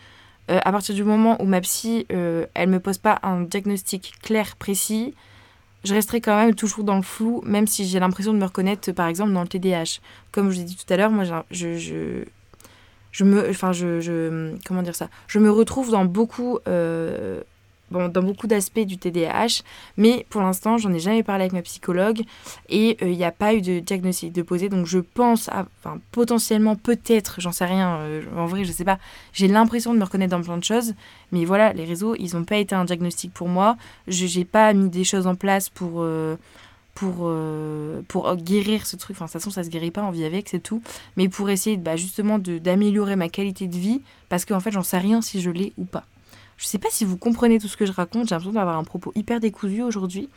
Euh, 0.50 0.60
à 0.62 0.72
partir 0.72 0.94
du 0.94 1.04
moment 1.04 1.40
où 1.40 1.46
ma 1.46 1.62
psy, 1.62 2.06
euh, 2.12 2.44
elle 2.52 2.68
me 2.68 2.78
pose 2.78 2.98
pas 2.98 3.18
un 3.22 3.40
diagnostic 3.42 4.12
clair, 4.22 4.56
précis, 4.56 5.14
je 5.84 5.94
resterai 5.94 6.20
quand 6.20 6.36
même 6.36 6.54
toujours 6.54 6.84
dans 6.84 6.96
le 6.96 7.02
flou, 7.02 7.42
même 7.44 7.66
si 7.66 7.86
j'ai 7.86 8.00
l'impression 8.00 8.32
de 8.32 8.38
me 8.38 8.44
reconnaître, 8.44 8.90
par 8.92 9.06
exemple, 9.06 9.32
dans 9.32 9.42
le 9.42 9.48
TDAH. 9.48 10.00
Comme 10.32 10.50
je 10.50 10.56
vous 10.56 10.62
ai 10.62 10.64
dit 10.64 10.76
tout 10.76 10.90
à 10.92 10.96
l'heure, 10.96 11.10
moi, 11.10 11.24
je, 11.50 12.24
me, 13.22 14.54
comment 14.66 14.82
dire 14.82 14.94
ça, 14.94 15.08
je 15.28 15.38
me 15.38 15.50
retrouve 15.50 15.90
dans 15.90 16.04
beaucoup, 16.04 16.58
euh, 16.66 17.42
dans 17.90 18.22
beaucoup 18.22 18.46
d'aspects 18.46 18.80
du 18.80 18.98
TDAH, 18.98 19.62
mais 19.96 20.26
pour 20.30 20.40
l'instant, 20.40 20.78
j'en 20.78 20.92
ai 20.92 20.98
jamais 20.98 21.22
parlé 21.22 21.42
avec 21.42 21.52
ma 21.52 21.62
psychologue 21.62 22.22
et 22.68 22.96
euh, 23.02 23.08
il 23.08 23.16
n'y 23.16 23.24
a 23.24 23.32
pas 23.32 23.54
eu 23.54 23.60
de 23.60 23.80
diagnostic 23.80 24.32
de 24.32 24.42
posé, 24.42 24.68
donc 24.68 24.86
je 24.86 24.98
pense, 24.98 25.50
potentiellement, 26.10 26.76
peut-être, 26.76 27.40
j'en 27.40 27.52
sais 27.52 27.66
rien, 27.66 27.96
euh, 27.98 28.22
en 28.36 28.46
vrai, 28.46 28.64
je 28.64 28.72
sais 28.72 28.84
pas, 28.84 28.98
j'ai 29.32 29.48
l'impression 29.48 29.92
de 29.92 29.98
me 29.98 30.04
reconnaître 30.04 30.36
dans 30.36 30.42
plein 30.42 30.58
de 30.58 30.64
choses, 30.64 30.94
mais 31.32 31.44
voilà, 31.44 31.72
les 31.72 31.84
réseaux, 31.84 32.14
ils 32.16 32.34
n'ont 32.34 32.44
pas 32.44 32.56
été 32.56 32.74
un 32.74 32.84
diagnostic 32.84 33.32
pour 33.32 33.48
moi, 33.48 33.76
je 34.08 34.38
n'ai 34.38 34.44
pas 34.44 34.72
mis 34.72 34.88
des 34.88 35.04
choses 35.04 35.26
en 35.26 35.34
place 35.34 35.68
pour 35.68 36.02
euh, 36.02 36.36
pour, 36.94 37.28
pour 38.06 38.36
guérir 38.36 38.86
ce 38.86 38.94
truc. 38.94 39.16
Enfin, 39.16 39.24
de 39.24 39.30
toute 39.32 39.40
façon, 39.40 39.50
ça 39.50 39.64
se 39.64 39.68
guérit 39.68 39.90
pas, 39.90 40.04
on 40.04 40.12
vit 40.12 40.24
avec, 40.24 40.48
c'est 40.48 40.60
tout. 40.60 40.80
Mais 41.16 41.28
pour 41.28 41.50
essayer 41.50 41.76
bah, 41.76 41.96
justement 41.96 42.38
d'améliorer 42.38 43.16
ma 43.16 43.28
qualité 43.28 43.66
de 43.66 43.76
vie, 43.76 44.00
parce 44.28 44.44
qu'en 44.44 44.60
fait, 44.60 44.70
j'en 44.70 44.84
sais 44.84 44.98
rien 44.98 45.20
si 45.20 45.40
je 45.40 45.50
l'ai 45.50 45.72
ou 45.76 45.86
pas. 45.86 46.04
Je 46.56 46.66
sais 46.66 46.78
pas 46.78 46.88
si 46.90 47.04
vous 47.04 47.16
comprenez 47.16 47.58
tout 47.58 47.68
ce 47.68 47.76
que 47.76 47.86
je 47.86 47.92
raconte, 47.92 48.28
j'ai 48.28 48.34
l'impression 48.34 48.52
d'avoir 48.52 48.78
un 48.78 48.84
propos 48.84 49.12
hyper 49.14 49.40
décousu 49.40 49.82
aujourd'hui, 49.82 50.28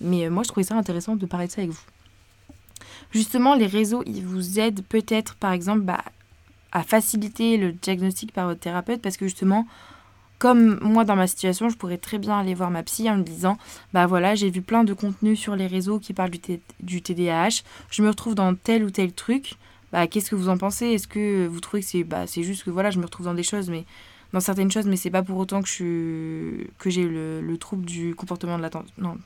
mais 0.00 0.26
euh, 0.26 0.30
moi 0.30 0.42
je 0.42 0.48
trouvais 0.48 0.64
ça 0.64 0.74
intéressant 0.74 1.16
de 1.16 1.26
parler 1.26 1.46
de 1.46 1.52
ça 1.52 1.60
avec 1.60 1.72
vous. 1.72 1.80
Justement, 3.12 3.54
les 3.54 3.66
réseaux, 3.66 4.02
ils 4.06 4.24
vous 4.24 4.58
aident 4.60 4.82
peut-être 4.88 5.34
par 5.36 5.52
exemple 5.52 5.80
bah, 5.80 6.02
à 6.72 6.82
faciliter 6.82 7.56
le 7.56 7.72
diagnostic 7.72 8.32
par 8.32 8.46
votre 8.46 8.60
thérapeute 8.60 9.02
parce 9.02 9.16
que 9.16 9.26
justement, 9.26 9.66
comme 10.38 10.78
moi 10.80 11.04
dans 11.04 11.16
ma 11.16 11.26
situation, 11.26 11.68
je 11.68 11.76
pourrais 11.76 11.98
très 11.98 12.18
bien 12.18 12.38
aller 12.38 12.54
voir 12.54 12.70
ma 12.70 12.82
psy 12.82 13.10
en 13.10 13.16
me 13.16 13.22
disant 13.22 13.58
bah 13.92 14.06
voilà, 14.06 14.34
j'ai 14.34 14.50
vu 14.50 14.62
plein 14.62 14.84
de 14.84 14.94
contenus 14.94 15.38
sur 15.38 15.56
les 15.56 15.66
réseaux 15.66 15.98
qui 15.98 16.12
parlent 16.12 16.30
du, 16.30 17.02
TDAH, 17.02 17.62
je 17.90 18.02
me 18.02 18.08
retrouve 18.08 18.34
dans 18.34 18.54
tel 18.54 18.84
ou 18.84 18.90
tel 18.90 19.12
truc. 19.12 19.54
Bah, 19.92 20.06
qu'est-ce 20.06 20.30
que 20.30 20.36
vous 20.36 20.48
en 20.48 20.56
pensez? 20.56 20.86
Est-ce 20.86 21.08
que 21.08 21.48
vous 21.48 21.58
trouvez 21.58 21.82
que 21.82 21.88
c'est 21.88 22.04
bah, 22.04 22.28
c'est 22.28 22.44
juste 22.44 22.62
que 22.62 22.70
voilà, 22.70 22.90
je 22.90 22.98
me 22.98 23.04
retrouve 23.04 23.26
dans 23.26 23.34
des 23.34 23.42
choses 23.42 23.68
mais 23.68 23.84
dans 24.32 24.40
certaines 24.40 24.70
choses, 24.70 24.86
mais 24.86 24.96
c'est 24.96 25.10
pas 25.10 25.22
pour 25.22 25.38
autant 25.38 25.60
que 25.62 25.68
je 25.68 25.72
suis 25.72 26.70
que 26.78 26.90
j'ai 26.90 27.04
le, 27.04 27.40
le, 27.40 27.58
trouble 27.58 27.84
du 27.84 28.14
comportement 28.14 28.56
de 28.56 28.62
l'attention. 28.62 28.94
Non, 28.98 29.18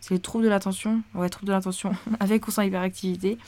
c'est 0.00 0.14
le 0.14 0.20
trouble 0.20 0.44
de 0.44 0.48
l'attention. 0.48 1.02
Ouais, 1.14 1.28
trouble 1.28 1.48
de 1.48 1.52
l'attention 1.52 1.92
avec 2.20 2.46
ou 2.46 2.50
sans 2.50 2.62
hyperactivité. 2.62 3.38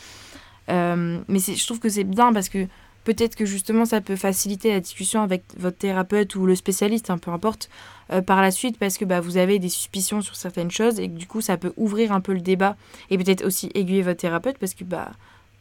Euh, 0.71 1.21
mais 1.29 1.39
je 1.39 1.65
trouve 1.67 1.79
que 1.79 1.89
c'est 1.89 2.05
bien 2.05 2.33
parce 2.33 2.49
que 2.49 2.67
peut-être 3.05 3.37
que 3.37 3.45
justement 3.45 3.85
ça 3.85 4.01
peut 4.01 4.17
faciliter 4.17 4.71
la 4.71 4.81
discussion 4.81 5.23
avec 5.23 5.45
votre 5.59 5.77
thérapeute 5.77 6.35
ou 6.37 6.47
le 6.47 6.55
spécialiste, 6.55 7.11
hein, 7.11 7.19
peu 7.19 7.31
importe, 7.31 7.69
euh, 8.11 8.23
par 8.23 8.41
la 8.41 8.51
suite 8.51 8.79
parce 8.79 8.99
que 8.99 9.05
bah, 9.05 9.21
vous 9.21 9.37
avez 9.37 9.59
des 9.59 9.69
suspicions 9.69 10.23
sur 10.23 10.37
certaines 10.37 10.71
choses 10.71 10.99
et 11.01 11.09
du 11.09 11.27
coup 11.27 11.41
ça 11.41 11.57
peut 11.57 11.73
ouvrir 11.77 12.13
un 12.13 12.21
peu 12.21 12.33
le 12.33 12.41
débat 12.41 12.77
et 13.11 13.19
peut-être 13.19 13.45
aussi 13.45 13.71
aiguiller 13.75 14.03
votre 14.03 14.21
thérapeute 14.21 14.59
parce 14.59 14.75
que 14.75 14.85
bah 14.85 15.13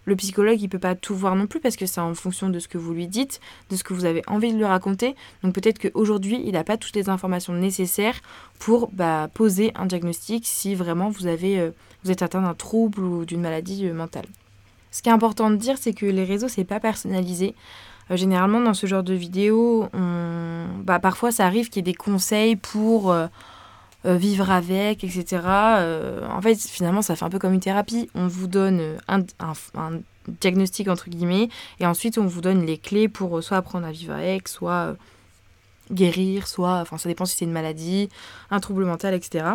le 0.05 0.15
psychologue, 0.15 0.61
il 0.61 0.67
peut 0.67 0.79
pas 0.79 0.95
tout 0.95 1.15
voir 1.15 1.35
non 1.35 1.47
plus 1.47 1.59
parce 1.59 1.75
que 1.75 1.85
c'est 1.85 2.01
en 2.01 2.13
fonction 2.13 2.49
de 2.49 2.59
ce 2.59 2.67
que 2.67 2.77
vous 2.77 2.93
lui 2.93 3.07
dites, 3.07 3.39
de 3.69 3.75
ce 3.75 3.83
que 3.83 3.93
vous 3.93 4.05
avez 4.05 4.21
envie 4.27 4.51
de 4.51 4.57
lui 4.57 4.65
raconter. 4.65 5.15
Donc 5.43 5.53
peut-être 5.53 5.79
qu'aujourd'hui, 5.79 6.41
il 6.45 6.53
n'a 6.53 6.63
pas 6.63 6.77
toutes 6.77 6.95
les 6.95 7.09
informations 7.09 7.53
nécessaires 7.53 8.19
pour 8.59 8.89
bah, 8.91 9.29
poser 9.33 9.71
un 9.75 9.85
diagnostic 9.85 10.45
si 10.45 10.75
vraiment 10.75 11.09
vous, 11.09 11.27
avez, 11.27 11.59
euh, 11.59 11.71
vous 12.03 12.11
êtes 12.11 12.21
atteint 12.21 12.41
d'un 12.41 12.53
trouble 12.53 13.01
ou 13.01 13.25
d'une 13.25 13.41
maladie 13.41 13.87
euh, 13.87 13.93
mentale. 13.93 14.25
Ce 14.91 15.01
qui 15.01 15.09
est 15.09 15.13
important 15.13 15.49
de 15.49 15.55
dire, 15.55 15.77
c'est 15.77 15.93
que 15.93 16.05
les 16.05 16.23
réseaux, 16.23 16.47
c'est 16.47 16.65
pas 16.65 16.79
personnalisé. 16.79 17.55
Euh, 18.11 18.17
généralement, 18.17 18.59
dans 18.59 18.73
ce 18.73 18.85
genre 18.85 19.03
de 19.03 19.13
vidéos, 19.13 19.87
bah, 20.83 20.99
parfois 20.99 21.31
ça 21.31 21.45
arrive 21.45 21.69
qu'il 21.69 21.77
y 21.77 21.79
ait 21.79 21.91
des 21.91 21.93
conseils 21.93 22.57
pour 22.57 23.15
vivre 24.05 24.51
avec, 24.51 25.03
etc. 25.03 25.41
en 25.43 26.41
fait, 26.41 26.55
finalement, 26.55 27.01
ça 27.01 27.15
fait 27.15 27.25
un 27.25 27.29
peu 27.29 27.39
comme 27.39 27.53
une 27.53 27.61
thérapie. 27.61 28.09
On 28.15 28.27
vous 28.27 28.47
donne 28.47 28.97
un, 29.07 29.23
diagnostic, 30.27 30.87
entre 30.87 31.09
guillemets, 31.09 31.49
et 31.79 31.85
ensuite, 31.85 32.17
on 32.17 32.25
vous 32.25 32.41
donne 32.41 32.65
les 32.65 32.77
clés 32.77 33.07
pour 33.07 33.41
soit 33.43 33.57
apprendre 33.57 33.87
à 33.87 33.91
vivre 33.91 34.13
avec, 34.13 34.47
soit 34.47 34.95
guérir, 35.91 36.47
soit, 36.47 36.79
enfin, 36.79 36.97
ça 36.97 37.09
dépend 37.09 37.25
si 37.25 37.37
c'est 37.37 37.45
une 37.45 37.51
maladie, 37.51 38.09
un 38.51 38.59
trouble 38.59 38.85
mental, 38.85 39.13
etc. 39.13 39.45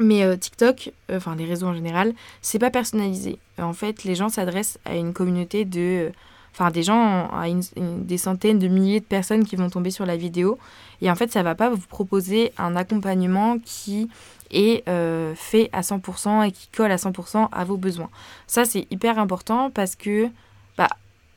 Mais 0.00 0.36
TikTok, 0.38 0.92
enfin 1.10 1.36
les 1.36 1.44
réseaux 1.44 1.66
en 1.66 1.74
général, 1.74 2.14
c'est 2.40 2.58
pas 2.58 2.70
personnalisé. 2.70 3.38
en 3.58 3.72
fait, 3.72 4.04
les 4.04 4.14
gens 4.14 4.28
s'adressent 4.28 4.78
à 4.84 4.96
une 4.96 5.12
communauté 5.12 5.64
de 5.64 6.12
enfin 6.52 6.70
des 6.70 6.82
gens, 6.82 7.28
à 7.28 7.46
des 7.76 8.18
centaines 8.18 8.58
de 8.58 8.68
milliers 8.68 9.00
de 9.00 9.04
personnes 9.04 9.44
qui 9.44 9.56
vont 9.56 9.70
tomber 9.70 9.90
sur 9.90 10.06
la 10.06 10.16
vidéo. 10.16 10.58
Et 11.00 11.10
en 11.10 11.14
fait, 11.14 11.32
ça 11.32 11.42
va 11.42 11.54
pas 11.54 11.70
vous 11.70 11.78
proposer 11.88 12.52
un 12.58 12.76
accompagnement 12.76 13.58
qui 13.64 14.08
est 14.50 14.86
euh, 14.88 15.34
fait 15.34 15.70
à 15.72 15.80
100% 15.80 16.46
et 16.46 16.52
qui 16.52 16.68
colle 16.68 16.92
à 16.92 16.96
100% 16.96 17.48
à 17.50 17.64
vos 17.64 17.76
besoins. 17.76 18.10
Ça, 18.46 18.64
c'est 18.64 18.86
hyper 18.90 19.18
important 19.18 19.70
parce 19.70 19.96
que, 19.96 20.28
bah, 20.76 20.88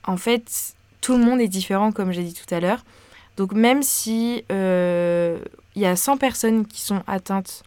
en 0.06 0.18
fait, 0.18 0.76
tout 1.02 1.18
le 1.18 1.24
monde 1.24 1.40
est 1.40 1.48
différent, 1.48 1.92
comme 1.92 2.12
j'ai 2.12 2.24
dit 2.24 2.34
tout 2.34 2.54
à 2.54 2.60
l'heure. 2.60 2.84
Donc, 3.38 3.54
même 3.54 3.84
si 3.84 4.44
euh, 4.52 5.40
il 5.76 5.82
y 5.82 5.86
a 5.86 5.96
100 5.96 6.18
personnes 6.18 6.66
qui 6.66 6.82
sont 6.82 7.02
atteintes 7.08 7.64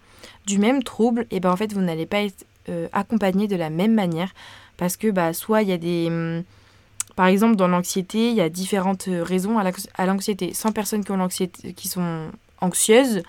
du 0.47 0.59
même 0.59 0.83
trouble, 0.83 1.27
et 1.31 1.41
ben 1.41 1.51
en 1.51 1.57
fait, 1.57 1.73
vous 1.73 1.81
n'allez 1.81 2.07
pas 2.07 2.23
être 2.23 2.47
euh, 2.69 2.89
accompagné 2.93 3.49
de 3.49 3.57
la 3.57 3.71
même 3.71 3.95
manière 3.95 4.33
parce 4.77 4.97
que, 4.97 5.11
bah, 5.11 5.33
soit 5.33 5.63
il 5.63 5.69
y 5.69 5.73
a 5.73 5.79
des. 5.79 6.43
Par 7.19 7.27
exemple, 7.27 7.57
dans 7.57 7.67
l'anxiété, 7.67 8.29
il 8.29 8.37
y 8.37 8.41
a 8.41 8.49
différentes 8.49 9.09
euh, 9.09 9.25
raisons 9.25 9.59
à 9.59 10.07
l'anxiété. 10.07 10.55
100 10.55 10.71
personnes 10.71 11.05
qui, 11.05 11.11
ont 11.11 11.27
qui 11.27 11.89
sont 11.89 12.29
anxieuses, 12.61 13.25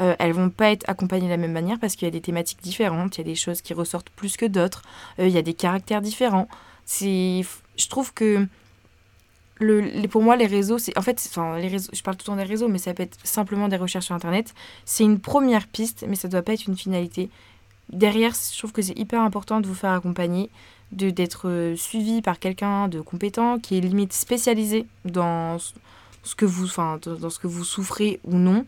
euh, 0.00 0.16
elles 0.18 0.32
vont 0.32 0.48
pas 0.48 0.70
être 0.70 0.88
accompagnées 0.88 1.26
de 1.26 1.30
la 1.30 1.36
même 1.36 1.52
manière 1.52 1.78
parce 1.78 1.94
qu'il 1.94 2.06
y 2.06 2.08
a 2.08 2.10
des 2.10 2.22
thématiques 2.22 2.62
différentes, 2.62 3.18
il 3.18 3.20
y 3.20 3.20
a 3.20 3.24
des 3.24 3.34
choses 3.34 3.60
qui 3.60 3.74
ressortent 3.74 4.08
plus 4.08 4.38
que 4.38 4.46
d'autres, 4.46 4.80
euh, 5.18 5.28
il 5.28 5.34
y 5.34 5.36
a 5.36 5.42
des 5.42 5.52
caractères 5.52 6.00
différents. 6.00 6.48
Je 6.90 7.44
trouve 7.90 8.14
que 8.14 8.46
pour 10.10 10.22
moi, 10.22 10.36
les 10.36 10.46
réseaux, 10.46 10.78
c'est 10.78 10.96
en 10.96 11.02
fait, 11.02 11.22
je 11.22 12.02
parle 12.02 12.16
tout 12.16 12.22
le 12.22 12.36
temps 12.36 12.36
des 12.36 12.48
réseaux, 12.48 12.68
mais 12.68 12.78
ça 12.78 12.94
peut 12.94 13.02
être 13.02 13.18
simplement 13.24 13.68
des 13.68 13.76
recherches 13.76 14.06
sur 14.06 14.14
Internet. 14.14 14.54
C'est 14.86 15.04
une 15.04 15.20
première 15.20 15.66
piste, 15.66 16.06
mais 16.08 16.16
ça 16.16 16.28
ne 16.28 16.32
doit 16.32 16.40
pas 16.40 16.54
être 16.54 16.66
une 16.66 16.78
finalité. 16.78 17.28
Derrière, 17.90 18.32
je 18.32 18.56
trouve 18.56 18.72
que 18.72 18.80
c'est 18.80 18.98
hyper 18.98 19.20
important 19.20 19.60
de 19.60 19.66
vous 19.66 19.74
faire 19.74 19.92
accompagner 19.92 20.48
d'être 20.94 21.48
euh, 21.48 21.76
suivi 21.76 22.22
par 22.22 22.38
quelqu'un 22.38 22.88
de 22.88 23.00
compétent 23.00 23.58
qui 23.58 23.76
est 23.76 23.80
limite 23.80 24.12
spécialisé 24.12 24.86
dans 25.04 25.58
ce 25.58 26.34
que 26.34 26.44
vous, 26.44 26.64
enfin, 26.64 26.98
dans 27.04 27.30
ce 27.30 27.38
que 27.38 27.46
vous 27.46 27.64
souffrez 27.64 28.20
ou 28.24 28.36
non, 28.36 28.64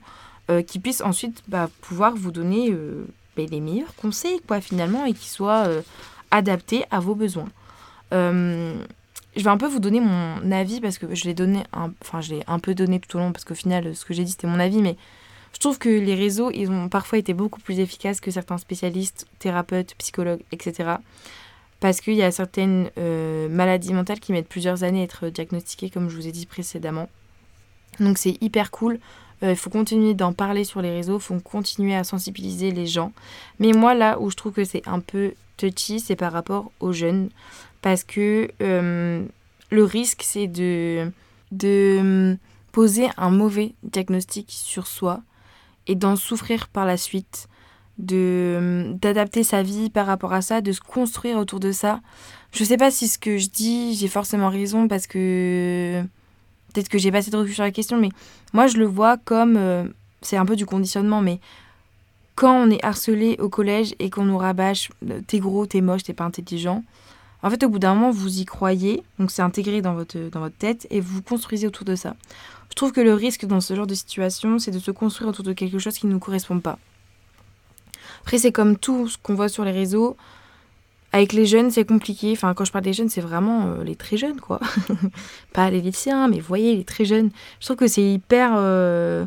euh, 0.51 0.63
qui 0.63 0.79
puisse 0.79 1.01
ensuite 1.01 1.43
bah, 1.49 1.71
pouvoir 1.81 2.15
vous 2.15 2.31
donner 2.31 2.71
euh, 2.71 3.07
bah, 3.37 3.45
les 3.51 3.61
meilleurs 3.61 3.95
conseils, 3.95 4.41
quoi, 4.47 4.61
finalement, 4.61 5.07
et 5.07 5.15
qui 5.15 5.29
soit 5.29 5.69
adapté 6.31 6.85
à 6.91 7.01
vos 7.01 7.15
besoins. 7.15 7.49
je 8.13 8.75
vais 9.37 9.49
un 9.49 9.59
peu 9.59 9.67
vous 9.67 9.81
donner 9.81 10.01
mon 10.01 10.51
avis 10.51 10.81
parce 10.81 10.99
que 10.99 11.15
je 11.15 11.25
l'ai 11.25 11.35
donné, 11.35 11.63
enfin, 12.01 12.21
je 12.21 12.35
l'ai 12.35 12.43
un 12.47 12.59
peu 12.59 12.75
donné 12.75 13.01
tout 13.01 13.17
au 13.17 13.21
long 13.21 13.33
parce 13.33 13.45
qu'au 13.45 13.55
final, 13.55 13.95
ce 13.95 14.05
que 14.05 14.13
j'ai 14.13 14.25
dit, 14.25 14.33
c'était 14.33 14.47
mon 14.47 14.61
avis, 14.61 14.83
mais 14.83 14.97
je 15.55 15.61
trouve 15.61 15.79
que 15.79 15.89
les 15.89 16.15
réseaux, 16.15 16.51
ils 16.53 16.71
ont 16.71 16.91
parfois 16.91 17.19
été 17.19 17.33
beaucoup 17.33 17.61
plus 17.61 17.79
efficaces 17.79 18.21
que 18.21 18.31
certains 18.31 18.59
spécialistes, 18.59 19.27
thérapeutes, 19.39 19.95
psychologues, 19.97 20.43
etc 20.53 20.97
parce 21.81 22.01
qu'il 22.01 22.15
y 22.15 22.23
a 22.23 22.31
certaines 22.31 22.91
euh, 22.99 23.49
maladies 23.49 23.93
mentales 23.93 24.21
qui 24.21 24.33
mettent 24.33 24.49
plusieurs 24.49 24.83
années 24.83 25.01
à 25.01 25.05
être 25.05 25.29
diagnostiquées, 25.29 25.91
comme 25.91 26.09
je 26.09 26.17
vous 26.17 26.27
ai 26.27 26.33
dit 26.33 26.47
précédemment. 26.47 27.09
Donc 28.01 28.19
c'est 28.19 28.43
hyper 28.43 28.71
cool. 28.71 28.99
Euh, 29.43 29.51
il 29.51 29.57
faut 29.57 29.71
continuer 29.71 30.15
d'en 30.15 30.33
parler 30.33 30.65
sur 30.65 30.81
les 30.81 30.91
réseaux, 30.91 31.19
il 31.19 31.23
faut 31.23 31.39
continuer 31.41 31.95
à 31.95 32.05
sensibiliser 32.05 32.71
les 32.71 32.87
gens. 32.87 33.13
Mais 33.59 33.73
moi, 33.73 33.95
là 33.95 34.19
où 34.21 34.31
je 34.31 34.37
trouve 34.37 34.53
que 34.53 34.65
c'est 34.65 34.87
un 34.89 35.01
peu 35.01 35.35
touchy, 35.57 36.01
c'est 36.01 36.17
par 36.17 36.33
rapport 36.33 36.71
aux 36.81 36.93
jeunes. 36.93 37.29
Parce 37.83 38.03
que 38.03 38.51
euh, 38.63 39.25
le 39.71 39.85
risque, 39.85 40.23
c'est 40.25 40.47
de, 40.47 41.11
de 41.53 42.37
poser 42.73 43.09
un 43.17 43.31
mauvais 43.31 43.75
diagnostic 43.83 44.47
sur 44.49 44.87
soi 44.87 45.21
et 45.87 45.95
d'en 45.95 46.17
souffrir 46.17 46.69
par 46.69 46.87
la 46.87 46.97
suite 46.97 47.49
de 47.99 48.93
d'adapter 49.01 49.43
sa 49.43 49.63
vie 49.63 49.91
par 49.91 50.07
rapport 50.07 50.33
à 50.33 50.43
ça, 50.43 50.61
de 50.61 50.73
se 50.73 50.81
construire 50.81 51.39
autour 51.39 51.61
de 51.61 51.73
ça. 51.73 52.01
Je 52.53 52.65
sais 52.65 52.77
pas 52.77 52.91
si 52.91 53.09
ce 53.09 53.19
que 53.19 53.39
je 53.39 53.49
dis, 53.49 53.95
j'ai 53.95 54.09
forcément 54.09 54.49
raison 54.49 54.89
parce 54.89 55.07
que 55.07 56.03
peut-être 56.73 56.89
que 56.89 56.99
j'ai 56.99 57.11
pas 57.11 57.19
assez 57.19 57.31
de 57.31 57.37
recul 57.37 57.55
sur 57.55 57.65
la 57.65 57.71
question, 57.71 57.99
mais 57.99 58.11
moi 58.53 58.67
je 58.67 58.77
le 58.77 58.87
vois 58.87 59.17
comme 59.17 59.57
euh, 59.57 59.85
c'est 60.23 60.37
un 60.37 60.47
peu 60.47 60.57
du 60.57 60.67
conditionnement, 60.67 61.23
mais 61.23 61.41
quand 62.35 62.55
on 62.55 62.71
est 62.71 62.85
harcelé 62.85 63.37
au 63.41 63.49
collège 63.49 63.95
et 63.99 64.11
qu'on 64.11 64.25
nous 64.25 64.39
rabâche 64.39 64.91
euh, 65.11 65.21
t'es 65.27 65.39
gros, 65.39 65.67
t'es 65.67 65.81
moche, 65.81 66.03
t'es 66.03 66.13
pas 66.13 66.25
intelligent, 66.25 66.85
en 67.43 67.51
fait 67.51 67.63
au 67.65 67.69
bout 67.69 67.79
d'un 67.79 67.95
moment 67.95 68.11
vous 68.11 68.41
y 68.41 68.45
croyez, 68.45 69.03
donc 69.19 69.31
c'est 69.31 69.43
intégré 69.43 69.81
dans 69.81 69.95
votre, 69.95 70.19
dans 70.31 70.41
votre 70.41 70.57
tête 70.57 70.87
et 70.91 71.01
vous 71.01 71.23
construisez 71.23 71.67
autour 71.67 71.87
de 71.87 71.97
ça. 71.97 72.15
Je 72.71 72.75
trouve 72.75 72.93
que 72.93 73.01
le 73.01 73.15
risque 73.15 73.47
dans 73.47 73.61
ce 73.61 73.75
genre 73.75 73.87
de 73.87 73.95
situation, 73.95 74.59
c'est 74.59 74.71
de 74.71 74.79
se 74.79 74.91
construire 74.91 75.31
autour 75.31 75.45
de 75.45 75.55
quelque 75.55 75.79
chose 75.79 75.97
qui 75.97 76.07
ne 76.07 76.13
nous 76.13 76.19
correspond 76.19 76.61
pas. 76.61 76.79
Après, 78.27 78.39
c'est 78.39 78.51
comme 78.51 78.77
tout 78.77 79.07
ce 79.07 79.17
qu'on 79.23 79.37
voit 79.37 79.49
sur 79.49 79.65
les 79.65 79.71
réseaux. 79.71 80.17
Avec 81.13 81.33
les 81.33 81.47
jeunes, 81.47 81.71
c'est 81.71 81.85
compliqué. 81.85 82.33
Enfin, 82.33 82.55
quand 82.55 82.65
je 82.65 82.73
parle 82.73 82.83
des 82.83 82.93
jeunes, 82.93 83.09
c'est 83.09 83.21
vraiment 83.21 83.69
euh, 83.69 83.85
les 83.85 83.95
très 83.95 84.17
jeunes, 84.17 84.41
quoi. 84.41 84.59
Pas 85.53 85.71
les 85.71 85.81
lycéens, 85.81 86.27
mais 86.27 86.41
vous 86.41 86.47
voyez, 86.49 86.75
les 86.75 86.83
très 86.83 87.05
jeunes. 87.05 87.31
Je 87.61 87.67
trouve 87.67 87.77
que 87.77 87.87
c'est 87.87 88.03
hyper, 88.03 88.55
euh, 88.57 89.27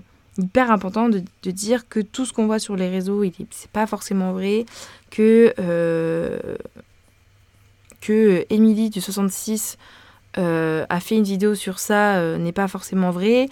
important 0.54 1.08
de, 1.08 1.24
dire 1.50 1.88
que 1.88 2.02
tout 2.02 2.26
ce 2.26 2.34
qu'on 2.34 2.46
voit 2.46 2.60
sur 2.60 2.76
les 2.76 2.90
réseaux, 2.90 3.24
c'est 3.52 3.72
pas 3.72 3.88
forcément 3.88 4.34
vrai. 4.34 4.66
Que, 5.12 5.54
euh, 5.60 6.58
que 8.02 8.46
Émilie 8.50 8.90
du 8.90 9.00
66 9.00 9.78
a 10.36 11.00
fait 11.00 11.16
une 11.16 11.24
vidéo 11.24 11.56
sur 11.56 11.80
ça 11.80 12.38
n'est 12.38 12.52
pas 12.52 12.68
forcément 12.68 13.12
vrai 13.12 13.48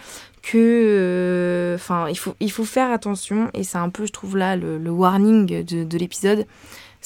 que 0.47 0.57
euh, 0.57 1.75
enfin 1.75 2.07
il 2.07 2.17
faut 2.17 2.36
il 2.39 2.51
faut 2.51 2.63
faire 2.63 2.89
attention 2.89 3.49
et 3.53 3.65
c'est 3.65 3.77
un 3.77 3.89
peu 3.89 4.05
je 4.05 4.13
trouve 4.13 4.38
là 4.38 4.55
le, 4.55 4.89
warning 4.89 5.45
de, 5.45 5.83
de 5.83 5.97
l'épisode 5.97 6.45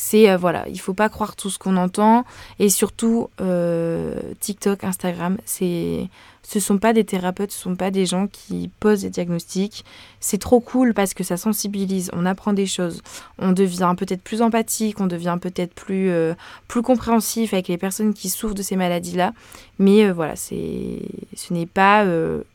c'est 0.02 0.32
euh, 0.32 0.36
voilà 0.36 0.68
il 0.68 0.80
faut 0.80 0.96
pas 0.96 1.10
croire 1.10 1.36
tout 1.36 1.52
ce 1.52 1.60
qu'on 1.60 1.78
entend 1.78 2.26
et 2.58 2.70
surtout 2.70 3.30
euh, 3.40 4.20
TikTok 4.40 4.84
Instagram 4.84 5.38
c'est 5.46 6.10
ce 6.44 6.60
sont 6.60 6.80
pas 6.80 6.92
des 6.92 7.04
thérapeutes, 7.04 7.52
ce 7.52 7.60
sont 7.60 7.76
pas 7.76 7.92
des 7.92 8.08
gens 8.08 8.26
qui 8.26 8.72
posent 8.80 9.04
des 9.04 9.12
diagnostics. 9.12 9.86
C'est 10.20 10.40
trop 10.40 10.60
cool 10.60 10.96
parce 10.96 11.14
que 11.14 11.24
ça 11.24 11.38
sensibilise, 11.38 12.10
on 12.14 12.26
apprend 12.26 12.52
des 12.52 12.66
choses, 12.66 13.04
on 13.38 13.52
devient 13.52 13.94
peut-être 13.96 14.24
plus 14.24 14.42
empathique, 14.42 15.00
on 15.00 15.06
devient 15.06 15.38
peut-être 15.40 15.74
plus, 15.76 16.10
euh, 16.10 16.34
plus 16.68 16.82
compréhensif 16.82 17.54
avec 17.54 17.68
les 17.68 17.78
personnes 17.78 18.16
qui 18.16 18.28
souffrent 18.28 18.56
de 18.56 18.64
ces 18.64 18.76
maladies-là. 18.76 19.34
Mais 19.78 20.10
voilà, 20.10 20.36
c'est, 20.36 21.04
ce 21.36 21.54
n'est 21.54 21.68
pas 21.68 22.04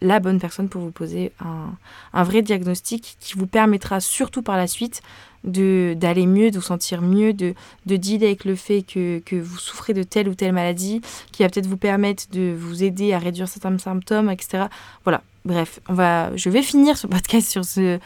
la 0.01 0.19
bonne 0.19 0.41
personne 0.41 0.69
pour 0.69 0.83
vous 0.83 0.91
poser 0.91 1.33
un, 1.41 1.71
un 2.13 2.23
vrai 2.25 2.43
diagnostic 2.43 3.17
qui 3.21 3.35
vous 3.35 3.47
permettra 3.47 4.01
surtout 4.01 4.43
par 4.43 4.57
la 4.57 4.67
suite 4.67 5.01
d'aller 5.47 6.27
mieux, 6.27 6.51
de 6.51 6.57
vous 6.57 6.65
sentir 6.65 7.03
mieux, 7.03 7.33
de, 7.33 7.55
de 7.87 7.97
dealer 7.97 8.27
avec 8.27 8.45
le 8.45 8.57
fait 8.57 8.83
que, 8.83 9.21
que, 9.21 9.37
vous 9.37 9.59
souffrez 9.59 9.95
de 9.95 10.03
telle 10.03 10.29
ou 10.29 10.35
telle 10.35 10.53
maladie, 10.53 11.01
qui 11.33 11.43
va 11.43 11.49
peut-être 11.49 11.67
vous 11.67 11.77
permettre 11.77 12.25
de 12.33 12.55
vous 12.57 12.83
aider 12.83 13.13
à 13.13 13.19
réduire 13.19 13.49
certains 13.49 13.79
symptômes, 13.79 14.31
etc. 14.31 14.65
Voilà, 15.05 15.23
bref, 15.45 15.81
on 15.89 15.95
va, 15.95 16.35
je 16.37 16.51
vais 16.51 16.63
finir 16.63 16.99
ce 16.99 17.07
podcast 17.07 17.49
sur, 17.49 17.65
ce, 17.65 17.99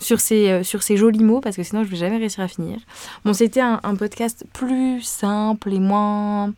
sur, 0.00 0.20
ces, 0.20 0.50
euh, 0.50 0.62
sur 0.64 0.82
ces 0.82 0.96
jolis 0.96 1.22
mots, 1.22 1.40
parce 1.40 1.56
que 1.56 1.62
sinon 1.62 1.84
je 1.84 1.88
vais 1.88 1.96
jamais 1.96 2.18
réussir 2.18 2.42
à 2.42 2.48
finir. 2.48 2.78
Bon, 3.24 3.32
c'était 3.32 3.60
un, 3.60 3.80
un, 3.82 3.94
podcast 3.94 4.44
plus 4.52 5.00
simple 5.02 5.72
et 5.72 5.80
moins... 5.80 6.52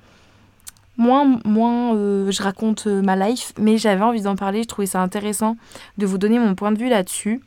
Moins, 0.96 1.40
moins 1.46 1.94
euh, 1.94 2.30
je 2.30 2.42
raconte 2.42 2.86
euh, 2.86 3.00
ma 3.00 3.16
life, 3.16 3.54
mais 3.58 3.78
j'avais 3.78 4.02
envie 4.02 4.20
d'en 4.20 4.36
parler, 4.36 4.64
je 4.64 4.68
trouvais 4.68 4.86
ça 4.86 5.00
intéressant 5.00 5.56
de 5.96 6.04
vous 6.04 6.18
donner 6.18 6.38
mon 6.38 6.54
point 6.54 6.72
de 6.72 6.78
vue 6.78 6.90
là-dessus. 6.90 7.40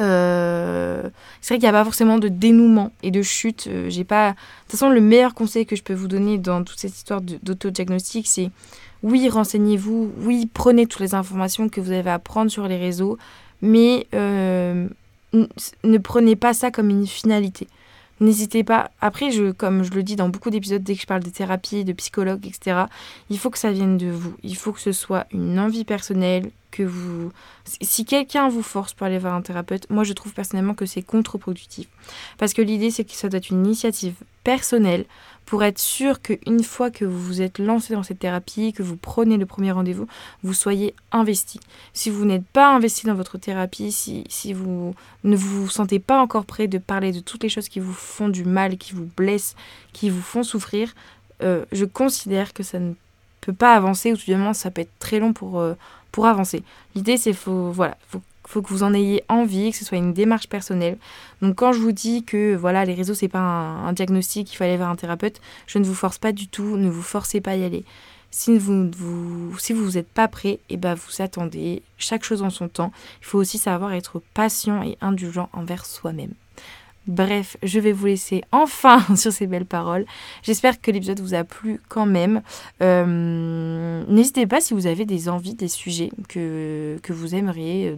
Euh, 0.00 1.08
c'est 1.40 1.54
vrai 1.54 1.58
qu'il 1.58 1.68
n'y 1.68 1.74
a 1.74 1.78
pas 1.78 1.84
forcément 1.84 2.18
de 2.18 2.28
dénouement 2.28 2.92
et 3.02 3.10
de 3.10 3.22
chute. 3.22 3.66
Euh, 3.68 3.88
j'ai 3.88 4.04
pas. 4.04 4.30
De 4.30 4.36
toute 4.62 4.72
façon, 4.72 4.90
le 4.90 5.00
meilleur 5.00 5.34
conseil 5.34 5.66
que 5.66 5.76
je 5.76 5.82
peux 5.82 5.94
vous 5.94 6.08
donner 6.08 6.38
dans 6.38 6.62
toute 6.64 6.78
cette 6.78 6.94
histoire 6.94 7.20
d'autodiagnostic, 7.20 8.26
c'est 8.26 8.50
oui, 9.02 9.28
renseignez-vous, 9.28 10.12
oui, 10.22 10.48
prenez 10.52 10.86
toutes 10.86 11.00
les 11.00 11.14
informations 11.14 11.68
que 11.68 11.80
vous 11.80 11.92
avez 11.92 12.10
à 12.10 12.18
prendre 12.18 12.50
sur 12.50 12.66
les 12.66 12.76
réseaux, 12.76 13.18
mais 13.62 14.06
euh, 14.14 14.88
ne 15.84 15.98
prenez 15.98 16.36
pas 16.36 16.54
ça 16.54 16.70
comme 16.70 16.90
une 16.90 17.06
finalité. 17.06 17.68
N'hésitez 18.20 18.64
pas. 18.64 18.90
Après, 19.00 19.30
je, 19.30 19.52
comme 19.52 19.82
je 19.82 19.90
le 19.92 20.02
dis 20.02 20.16
dans 20.16 20.28
beaucoup 20.28 20.50
d'épisodes, 20.50 20.82
dès 20.82 20.94
que 20.94 21.02
je 21.02 21.06
parle 21.06 21.22
de 21.22 21.30
thérapie, 21.30 21.84
de 21.84 21.92
psychologue, 21.92 22.46
etc., 22.46 22.84
il 23.28 23.38
faut 23.38 23.50
que 23.50 23.58
ça 23.58 23.70
vienne 23.70 23.98
de 23.98 24.08
vous. 24.08 24.34
Il 24.42 24.56
faut 24.56 24.72
que 24.72 24.80
ce 24.80 24.92
soit 24.92 25.26
une 25.32 25.58
envie 25.58 25.84
personnelle, 25.84 26.50
que 26.76 26.82
vous... 26.82 27.32
Si 27.80 28.04
quelqu'un 28.04 28.48
vous 28.48 28.62
force 28.62 28.92
pour 28.92 29.06
aller 29.06 29.18
voir 29.18 29.34
un 29.34 29.42
thérapeute, 29.42 29.88
moi 29.90 30.04
je 30.04 30.12
trouve 30.12 30.32
personnellement 30.32 30.74
que 30.74 30.86
c'est 30.86 31.02
contre-productif. 31.02 31.88
Parce 32.38 32.52
que 32.52 32.62
l'idée 32.62 32.90
c'est 32.90 33.04
que 33.04 33.12
ça 33.12 33.28
doit 33.28 33.38
être 33.38 33.50
une 33.50 33.64
initiative 33.64 34.14
personnelle 34.44 35.06
pour 35.46 35.62
être 35.62 35.78
sûr 35.78 36.20
qu'une 36.20 36.62
fois 36.64 36.90
que 36.90 37.04
vous 37.04 37.20
vous 37.20 37.40
êtes 37.40 37.58
lancé 37.58 37.94
dans 37.94 38.02
cette 38.02 38.18
thérapie, 38.18 38.72
que 38.72 38.82
vous 38.82 38.96
prenez 38.96 39.36
le 39.36 39.46
premier 39.46 39.70
rendez-vous, 39.70 40.08
vous 40.42 40.52
soyez 40.52 40.94
investi. 41.12 41.60
Si 41.92 42.10
vous 42.10 42.24
n'êtes 42.24 42.44
pas 42.44 42.74
investi 42.74 43.06
dans 43.06 43.14
votre 43.14 43.38
thérapie, 43.38 43.92
si, 43.92 44.24
si 44.28 44.52
vous 44.52 44.94
ne 45.22 45.36
vous 45.36 45.68
sentez 45.68 46.00
pas 46.00 46.20
encore 46.20 46.44
prêt 46.44 46.66
de 46.66 46.78
parler 46.78 47.12
de 47.12 47.20
toutes 47.20 47.44
les 47.44 47.48
choses 47.48 47.68
qui 47.68 47.78
vous 47.78 47.92
font 47.92 48.28
du 48.28 48.44
mal, 48.44 48.76
qui 48.76 48.92
vous 48.92 49.08
blessent, 49.16 49.54
qui 49.92 50.10
vous 50.10 50.20
font 50.20 50.42
souffrir, 50.42 50.92
euh, 51.42 51.64
je 51.70 51.84
considère 51.84 52.52
que 52.52 52.64
ça 52.64 52.80
ne 52.80 52.94
peut 53.40 53.52
pas 53.52 53.74
avancer, 53.74 54.12
ou 54.12 54.16
tout 54.16 54.24
du 54.26 54.34
moins 54.34 54.52
ça 54.52 54.72
peut 54.72 54.80
être 54.80 54.98
très 54.98 55.20
long 55.20 55.32
pour, 55.32 55.60
euh, 55.60 55.74
pour 56.10 56.26
avancer. 56.26 56.64
L'idée 56.96 57.18
c'est 57.18 57.32
faut 57.32 57.70
voilà, 57.70 57.96
faut 58.08 58.20
faut 58.46 58.62
que 58.62 58.68
vous 58.68 58.82
en 58.82 58.94
ayez 58.94 59.22
envie, 59.28 59.70
que 59.70 59.76
ce 59.76 59.84
soit 59.84 59.98
une 59.98 60.12
démarche 60.12 60.48
personnelle. 60.48 60.98
Donc 61.42 61.56
quand 61.56 61.72
je 61.72 61.78
vous 61.78 61.92
dis 61.92 62.24
que 62.24 62.54
voilà 62.54 62.84
les 62.84 62.94
réseaux 62.94 63.14
c'est 63.14 63.28
pas 63.28 63.40
un, 63.40 63.92
diagnostic, 63.92 64.52
il 64.52 64.56
faut 64.56 64.64
aller 64.64 64.76
vers 64.76 64.88
un 64.88 64.96
thérapeute, 64.96 65.40
je 65.66 65.78
ne 65.78 65.84
vous 65.84 65.94
force 65.94 66.18
pas 66.18 66.32
du 66.32 66.48
tout, 66.48 66.76
ne 66.76 66.88
vous 66.88 67.02
forcez 67.02 67.40
pas 67.40 67.52
à 67.52 67.56
y 67.56 67.64
aller. 67.64 67.84
Si 68.30 68.58
vous 68.58 68.90
vous 68.96 69.58
si 69.58 69.72
vous 69.72 69.92
n'êtes 69.92 70.08
pas 70.08 70.28
prêt, 70.28 70.48
et 70.48 70.60
eh 70.70 70.76
ben 70.76 70.94
vous 70.94 71.22
attendez, 71.22 71.82
chaque 71.96 72.24
chose 72.24 72.42
en 72.42 72.50
son 72.50 72.68
temps. 72.68 72.92
Il 73.20 73.26
faut 73.26 73.38
aussi 73.38 73.58
savoir 73.58 73.92
être 73.92 74.22
patient 74.34 74.82
et 74.82 74.98
indulgent 75.00 75.48
envers 75.52 75.86
soi-même. 75.86 76.32
Bref, 77.06 77.56
je 77.62 77.78
vais 77.78 77.92
vous 77.92 78.06
laisser 78.06 78.42
enfin 78.50 79.00
sur 79.16 79.32
ces 79.32 79.46
belles 79.46 79.66
paroles. 79.66 80.04
J'espère 80.42 80.80
que 80.80 80.90
l'épisode 80.90 81.20
vous 81.20 81.34
a 81.34 81.44
plu 81.44 81.80
quand 81.88 82.06
même. 82.06 82.42
Euh, 82.82 84.04
n'hésitez 84.08 84.46
pas 84.46 84.60
si 84.60 84.74
vous 84.74 84.86
avez 84.86 85.04
des 85.04 85.28
envies, 85.28 85.54
des 85.54 85.68
sujets 85.68 86.10
que, 86.28 86.98
que 87.02 87.12
vous 87.12 87.34
aimeriez 87.34 87.90
euh, 87.90 87.96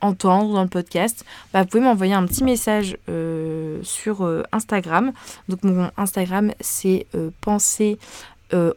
entendre 0.00 0.54
dans 0.54 0.62
le 0.62 0.68
podcast, 0.68 1.24
bah, 1.52 1.62
vous 1.62 1.68
pouvez 1.68 1.82
m'envoyer 1.82 2.14
un 2.14 2.26
petit 2.26 2.44
message 2.44 2.98
euh, 3.08 3.80
sur 3.82 4.24
euh, 4.24 4.42
Instagram. 4.52 5.12
Donc 5.48 5.62
mon 5.62 5.90
Instagram 5.96 6.52
c'est 6.60 7.06
penser 7.40 7.98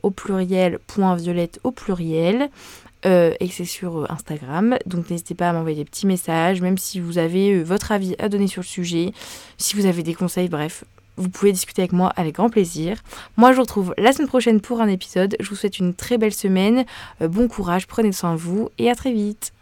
au 0.01 0.09
pluriel 0.09 0.79
point 0.87 1.15
violette 1.15 1.59
au 1.63 1.69
pluriel. 1.69 2.49
et 3.03 3.49
c'est 3.51 3.65
sur 3.65 4.09
Instagram. 4.11 4.77
Donc 4.87 5.11
n'hésitez 5.11 5.35
pas 5.35 5.49
à 5.49 5.53
m'envoyer 5.53 5.77
des 5.77 5.85
petits 5.85 6.07
messages, 6.07 6.61
même 6.61 6.79
si 6.79 6.99
vous 6.99 7.19
avez 7.19 7.61
votre 7.61 7.91
avis 7.91 8.15
à 8.17 8.27
donner 8.27 8.47
sur 8.47 8.63
le 8.63 8.67
sujet, 8.67 9.13
si 9.59 9.75
vous 9.75 9.85
avez 9.85 10.01
des 10.01 10.15
conseils, 10.15 10.49
bref, 10.49 10.83
vous 11.17 11.29
pouvez 11.29 11.51
discuter 11.51 11.81
avec 11.81 11.93
moi 11.93 12.13
avec 12.15 12.35
grand 12.35 12.49
plaisir. 12.49 13.01
Moi, 13.35 13.51
je 13.51 13.57
vous 13.57 13.63
retrouve 13.63 13.93
la 13.97 14.13
semaine 14.13 14.27
prochaine 14.27 14.61
pour 14.61 14.81
un 14.81 14.87
épisode. 14.87 15.35
Je 15.39 15.49
vous 15.49 15.55
souhaite 15.55 15.79
une 15.79 15.93
très 15.93 16.17
belle 16.17 16.33
semaine. 16.33 16.85
bon 17.21 17.47
courage, 17.47 17.87
prenez 17.87 18.11
soin 18.11 18.33
de 18.33 18.39
vous 18.39 18.69
et 18.77 18.89
à 18.89 18.95
très 18.95 19.11
vite. 19.11 19.53